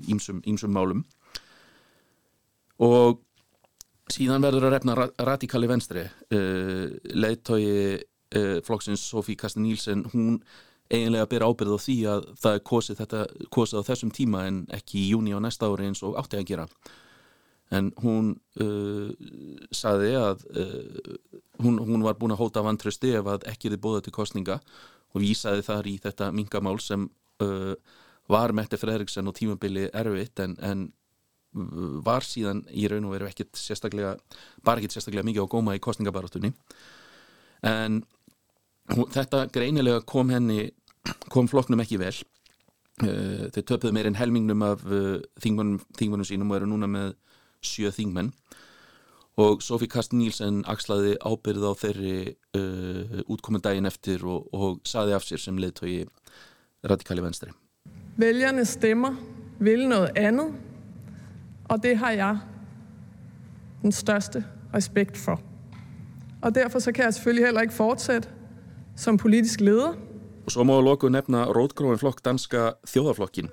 ímsum 0.08 0.42
uh, 0.44 0.72
málum. 0.72 1.04
Og 2.82 3.20
síðan 4.12 4.44
verður 4.44 4.68
að 4.68 4.76
refna 4.76 5.08
radikali 5.26 5.70
venstri 5.70 6.04
uh, 6.04 6.86
leiðtói 7.14 7.64
uh, 7.64 8.60
flokksins 8.66 9.04
Sofí 9.08 9.36
Kastin 9.38 9.64
Nílsen 9.64 10.04
hún 10.12 10.40
eiginlega 10.92 11.28
ber 11.30 11.46
ábyrð 11.46 11.78
á 11.78 11.78
því 11.80 11.96
að 12.12 12.26
það 12.42 12.58
er 12.58 12.64
kosið, 12.70 12.98
þetta, 13.00 13.22
kosið 13.54 13.80
á 13.80 13.88
þessum 13.88 14.12
tíma 14.14 14.44
en 14.48 14.60
ekki 14.74 15.00
í 15.00 15.08
júni 15.14 15.32
á 15.32 15.40
næsta 15.40 15.70
ári 15.70 15.88
eins 15.88 16.04
og 16.04 16.18
átti 16.20 16.38
að 16.40 16.48
gera. 16.50 16.66
En 17.74 17.90
hún 18.04 18.34
uh, 18.60 19.08
saði 19.74 20.12
að 20.20 20.44
uh, 20.52 21.14
hún, 21.64 21.80
hún 21.80 22.04
var 22.04 22.18
búin 22.20 22.34
að 22.34 22.42
hóta 22.44 22.64
vantrösti 22.66 23.14
ef 23.16 23.30
að 23.32 23.48
ekki 23.50 23.72
þið 23.72 23.82
bóða 23.86 24.04
til 24.04 24.14
kostninga 24.14 24.58
og 25.14 25.22
vísaði 25.22 25.64
þar 25.64 25.88
í 25.88 25.96
þetta 26.04 26.30
mingamál 26.36 26.76
sem 26.82 27.08
uh, 27.42 27.74
var 28.30 28.54
Mette 28.56 28.78
Fredriksson 28.80 29.28
og 29.28 29.36
tímabili 29.36 29.88
erfitt 29.92 30.40
en, 30.44 30.56
en 30.62 30.84
var 32.04 32.24
síðan 32.26 32.64
í 32.74 32.88
raun 32.90 33.04
og 33.06 33.14
veru 33.14 33.28
ekkert 33.28 33.54
sérstaklega, 33.54 34.16
bara 34.66 34.80
ekkert 34.80 34.96
sérstaklega 34.96 35.26
mikið 35.28 35.46
á 35.46 35.52
góma 35.52 35.76
í 35.76 35.82
kostningabarátunni 35.82 36.50
en 37.64 38.00
þetta 39.14 39.44
greinilega 39.54 40.02
kom 40.08 40.32
henni 40.34 40.72
kom 41.32 41.48
flokknum 41.50 41.82
ekki 41.84 42.00
vel. 42.00 42.14
Uh, 43.02 43.50
þau 43.54 43.62
töpuðu 43.66 43.94
meir 43.96 44.08
en 44.08 44.18
helmingnum 44.18 44.62
af 44.64 44.84
uh, 44.86 45.18
þingmannum 45.42 46.26
sínum 46.28 46.52
og 46.52 46.60
eru 46.60 46.70
núna 46.70 46.88
með 46.90 47.14
sjö 47.64 47.90
þingmenn. 47.94 48.30
Og 49.42 49.64
Sofí 49.66 49.88
Kast 49.90 50.12
Nílsen 50.14 50.62
axlaði 50.70 51.16
ábyrð 51.18 51.64
á 51.66 51.72
þeirri 51.80 52.18
uh, 52.54 53.22
útkomendaginn 53.26 53.90
eftir 53.90 54.22
og, 54.30 54.46
og 54.54 54.84
saði 54.86 55.16
af 55.16 55.26
sér 55.26 55.42
sem 55.42 55.58
leðtói 55.58 56.04
radikali 56.90 57.22
venstri. 57.22 57.50
Vælgerne 58.16 58.64
stemmer 58.64 59.14
vil 59.58 59.88
noget 59.88 60.10
andet, 60.16 60.54
og 61.64 61.82
det 61.82 61.96
har 61.96 62.10
jeg 62.10 62.38
den 63.82 63.92
største 63.92 64.44
respekt 64.74 65.16
for. 65.16 65.40
Og 66.42 66.54
derfor 66.54 66.78
så 66.78 66.92
kan 66.92 67.04
jeg 67.04 67.14
selvfølgelig 67.14 67.46
heller 67.46 67.60
ikke 67.60 67.74
fortsætte 67.74 68.28
som 68.96 69.16
politisk 69.16 69.60
leder. 69.60 69.94
Og 70.46 70.50
svo 70.52 70.64
má 70.64 70.80
loku 70.80 71.08
nefna 71.08 71.44
rótgróin 71.44 71.98
flokk 71.98 72.24
danska 72.24 72.70
þjóðaflokkin. 72.86 73.48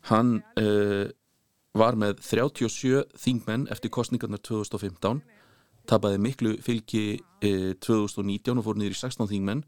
Hann 0.00 0.42
uh, 0.60 1.10
var 1.74 1.94
með 1.94 2.14
37 2.20 3.04
þingmenn 3.16 3.66
eftir 3.70 3.90
kostningarnar 3.90 4.38
2015 4.38 5.22
tapaði 5.90 6.20
miklu 6.22 6.54
fylgi 6.62 7.18
e, 7.42 7.74
2019 7.82 8.58
og 8.58 8.66
fór 8.66 8.78
niður 8.78 8.94
í 8.94 9.00
16 9.00 9.28
þingmenn 9.30 9.64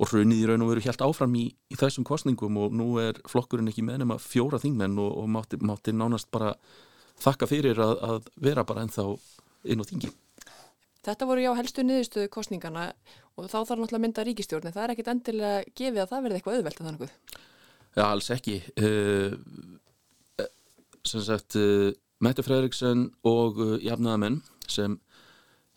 og 0.00 0.08
hrunið 0.08 0.40
í 0.40 0.46
raun 0.48 0.64
og 0.64 0.72
veru 0.72 0.84
helt 0.86 1.02
áfram 1.04 1.34
í, 1.36 1.44
í 1.52 1.76
þessum 1.76 2.06
kostningum 2.08 2.56
og 2.62 2.72
nú 2.76 2.94
er 3.02 3.20
flokkurinn 3.28 3.68
ekki 3.68 3.84
með 3.84 4.02
nema 4.02 4.16
fjóra 4.22 4.60
þingmenn 4.62 4.96
og, 5.02 5.10
og 5.20 5.28
mátti, 5.28 5.60
mátti 5.60 5.92
nánast 5.92 6.30
bara 6.32 6.54
þakka 7.20 7.48
fyrir 7.50 7.80
að, 7.84 7.94
að 8.00 8.30
vera 8.40 8.64
bara 8.64 8.86
ennþá 8.86 9.06
inn 9.68 9.84
á 9.84 9.88
þingi. 9.90 10.12
Þetta 11.04 11.28
voru 11.28 11.44
já 11.44 11.50
helstu 11.56 11.84
niðurstöðu 11.84 12.30
kostningana 12.32 12.90
og 13.36 13.46
þá 13.48 13.58
þarf 13.58 13.80
náttúrulega 13.80 13.98
að 13.98 14.04
mynda 14.04 14.24
ríkistjórn 14.28 14.68
en 14.68 14.74
það 14.74 14.84
er 14.84 14.94
ekkit 14.94 15.12
endilega 15.12 15.62
gefið 15.80 16.02
að 16.02 16.10
það 16.10 16.24
verði 16.26 16.40
eitthvað 16.40 16.58
auðvelt 16.58 16.80
að 16.80 16.88
þannig. 16.88 17.14
Já, 17.90 18.04
alls 18.06 18.28
ekki. 18.34 18.56
Uh, 18.80 20.48
sem 21.08 21.24
sagt 21.24 21.56
uh, 21.60 21.88
Mette 22.20 22.44
Fredriksson 22.44 23.06
og 23.28 23.60
uh, 23.60 23.76
jafnaðamenn 23.80 24.42
sem 24.68 24.98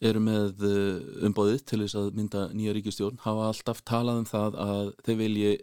eru 0.09 0.21
með 0.23 0.65
uh, 0.67 1.25
umbóðið 1.29 1.63
til 1.69 1.81
þess 1.83 1.97
að 1.99 2.11
mynda 2.17 2.47
nýja 2.53 2.75
ríkistjórn 2.77 3.21
hafa 3.23 3.49
alltaf 3.51 3.81
talað 3.87 4.21
um 4.23 4.27
það 4.29 4.59
að 4.67 4.91
þeir 5.05 5.19
vilji 5.21 5.53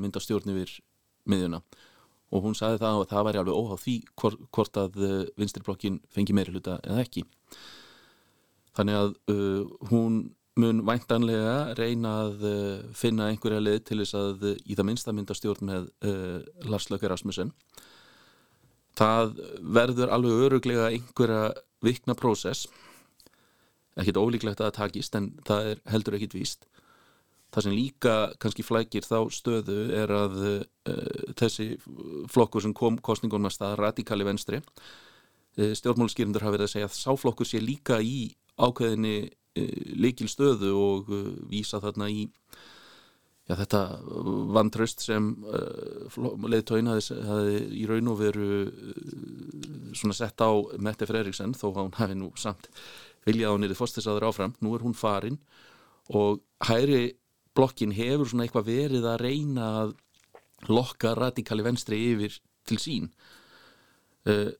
mynda 0.00 0.22
stjórn 0.22 0.54
yfir 0.54 0.78
miðjuna. 1.30 1.60
Og 2.30 2.44
hún 2.46 2.54
sagði 2.54 2.78
það 2.80 3.00
að 3.00 3.08
það 3.10 3.26
væri 3.26 3.40
alveg 3.40 3.58
óháð 3.58 3.84
því 3.84 3.94
hvort, 4.22 4.76
að 4.78 4.98
vinstirblokkin 5.40 5.96
fengi 6.14 6.34
meiri 6.36 6.54
hluta 6.54 6.76
eða 6.86 7.02
ekki. 7.02 7.24
Þannig 8.76 8.98
að 8.98 9.14
uh, 9.32 9.72
hún 9.90 10.20
mun 10.60 10.82
væntanlega 10.86 11.54
reyna 11.78 12.12
að 12.24 12.44
uh, 12.46 12.82
finna 12.96 13.30
einhverja 13.30 13.62
leið 13.62 13.80
til 13.88 13.98
þess 14.02 14.18
að 14.18 14.44
uh, 14.50 14.54
í 14.64 14.76
það 14.78 14.88
minnsta 14.88 15.14
mynda 15.16 15.36
stjórn 15.36 15.66
með 15.70 15.88
Lars 16.70 16.90
Lökker 16.90 17.12
Rasmussen. 17.12 17.52
Það 18.98 19.34
verður 19.78 20.12
alveg 20.14 20.44
öruglega 20.46 20.90
einhverja 20.90 21.42
vikna 21.84 22.16
prósess 22.18 22.66
ekkit 23.98 24.20
ólíklegt 24.20 24.60
að 24.60 24.70
það 24.70 24.76
takist 24.78 25.18
en 25.18 25.30
það 25.46 25.70
er 25.72 25.82
heldur 25.92 26.16
ekkit 26.18 26.36
víst. 26.38 26.66
Það 27.50 27.66
sem 27.66 27.74
líka 27.74 28.14
kannski 28.42 28.62
flækir 28.62 29.06
þá 29.06 29.18
stöðu 29.34 29.78
er 29.98 30.12
að 30.14 30.36
uh, 30.46 31.32
þessi 31.40 31.72
flokkur 32.30 32.62
sem 32.62 32.74
kom 32.76 33.00
kostningunum 33.02 33.50
að 33.50 33.56
staða 33.56 33.80
radikali 33.80 34.26
venstri 34.28 34.60
uh, 34.60 35.72
stjórnmáluskýrindur 35.74 36.46
hafa 36.46 36.58
verið 36.58 36.68
að 36.68 36.74
segja 36.76 36.90
að 36.90 36.98
sáflokkur 37.00 37.50
sé 37.50 37.62
líka 37.62 37.98
í 37.98 38.30
ákveðinni 38.54 39.16
uh, 39.26 39.80
líkil 39.98 40.30
stöðu 40.30 40.76
og 40.78 41.10
vísa 41.50 41.82
þarna 41.82 42.10
í 42.14 42.28
Já, 43.50 43.56
þetta 43.58 43.78
vantraust 44.54 45.02
sem 45.02 45.24
uh, 45.42 46.18
leðtóin 46.46 46.86
hafi 46.86 47.56
í 47.80 47.86
raun 47.90 48.12
og 48.12 48.20
veru 48.20 48.50
uh, 48.62 48.92
svona 49.96 50.14
sett 50.14 50.38
á 50.38 50.54
Mette 50.78 51.08
Fredriksson 51.08 51.56
þó 51.58 51.64
að 51.72 51.80
hún 51.80 51.96
hafi 51.98 52.18
nú 52.20 52.28
samt 52.38 52.68
viljað 53.28 53.56
á 53.56 53.60
nýrið 53.60 53.78
fórstisaður 53.78 54.28
áfram, 54.30 54.54
nú 54.60 54.74
er 54.76 54.84
hún 54.84 54.96
farin 54.96 55.38
og 56.10 56.40
hæri 56.66 57.16
blokkin 57.56 57.94
hefur 57.94 58.30
svona 58.30 58.46
eitthvað 58.46 58.70
verið 58.70 59.08
að 59.10 59.22
reyna 59.24 59.66
að 59.82 59.94
lokka 60.70 61.14
radikali 61.16 61.64
venstri 61.64 61.98
yfir 62.12 62.36
til 62.68 62.78
sín. 62.80 63.10
Uh, 64.28 64.52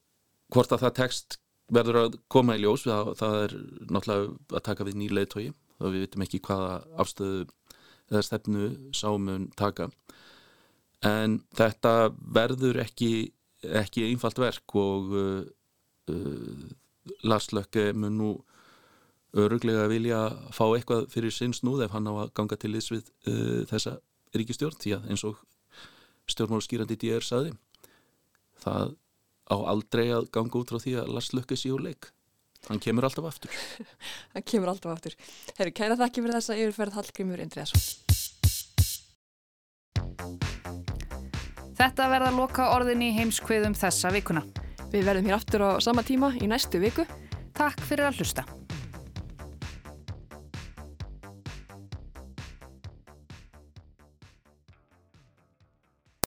hvort 0.51 0.73
að 0.73 0.87
það 0.87 0.97
tekst 0.99 1.39
verður 1.71 2.01
að 2.01 2.19
koma 2.33 2.57
í 2.57 2.63
ljós 2.65 2.87
það, 2.89 3.13
það 3.21 3.37
er 3.45 3.57
náttúrulega 3.93 4.59
að 4.59 4.65
taka 4.67 4.87
við 4.89 5.01
nýr 5.01 5.17
leðtói 5.19 5.47
og 5.81 5.93
við 5.93 6.07
vitum 6.07 6.25
ekki 6.25 6.43
hvaða 6.49 6.73
afstöðu 7.01 7.45
eða 8.11 8.25
stefnu 8.27 8.71
sámun 8.97 9.51
taka. 9.59 9.91
En 11.07 11.41
þetta 11.57 12.11
verður 12.11 12.81
ekki 12.83 13.31
ekki 13.61 14.07
einfalt 14.09 14.41
verk 14.41 14.75
og 14.81 15.13
uh, 15.13 15.43
uh, 16.11 16.69
Lars 17.29 17.51
Lökke 17.53 17.91
mun 17.93 18.17
nú 18.19 18.31
öruglega 19.39 19.89
vilja 19.91 20.21
fá 20.55 20.65
eitthvað 20.69 21.09
fyrir 21.13 21.35
sinn 21.35 21.55
snúð 21.57 21.85
ef 21.87 21.95
hann 21.95 22.09
á 22.11 22.15
að 22.27 22.33
ganga 22.35 22.59
til 22.59 22.73
þess 22.75 22.95
við 22.95 23.11
uh, 23.31 23.61
þessa 23.71 23.99
ríkistjórn 24.37 24.79
því 24.81 24.95
að 24.97 25.11
eins 25.11 25.27
og 25.27 25.43
stjórnmálskýrandi 26.31 26.99
D.R. 26.99 27.27
saði 27.27 27.53
það 28.63 28.97
á 29.51 29.57
aldrei 29.73 30.07
að 30.15 30.31
ganga 30.35 30.61
út 30.63 30.71
frá 30.71 30.79
því 30.83 30.97
að 31.03 31.13
Lars 31.17 31.33
Lökke 31.35 31.59
sé 31.59 31.73
úr 31.75 31.83
leik 31.87 32.13
Hann 32.69 32.81
kemur 32.83 33.07
alltaf 33.09 33.25
aftur. 33.25 33.51
Hann 34.35 34.45
kemur 34.45 34.69
alltaf 34.75 34.93
aftur. 34.93 35.17
Herru, 35.57 35.73
kæra 35.73 35.97
þakki 35.97 36.25
fyrir 36.25 36.37
þessa 36.37 36.59
yfirferð 36.61 36.99
Hallgrímur 36.99 37.41
Indriðarsson. 37.41 37.81
Þetta 41.81 42.11
verða 42.13 42.35
loka 42.37 42.69
orðin 42.75 43.07
í 43.07 43.15
heimskviðum 43.17 43.77
þessa 43.81 44.13
vikuna. 44.13 44.45
Við 44.93 45.07
verðum 45.09 45.31
hér 45.31 45.39
aftur 45.39 45.65
á 45.65 45.71
sama 45.81 46.05
tíma 46.05 46.35
í 46.37 46.51
næstu 46.51 46.83
viku. 46.83 47.09
Takk 47.57 47.81
fyrir 47.89 48.11
að 48.11 48.21
hlusta. 48.21 48.45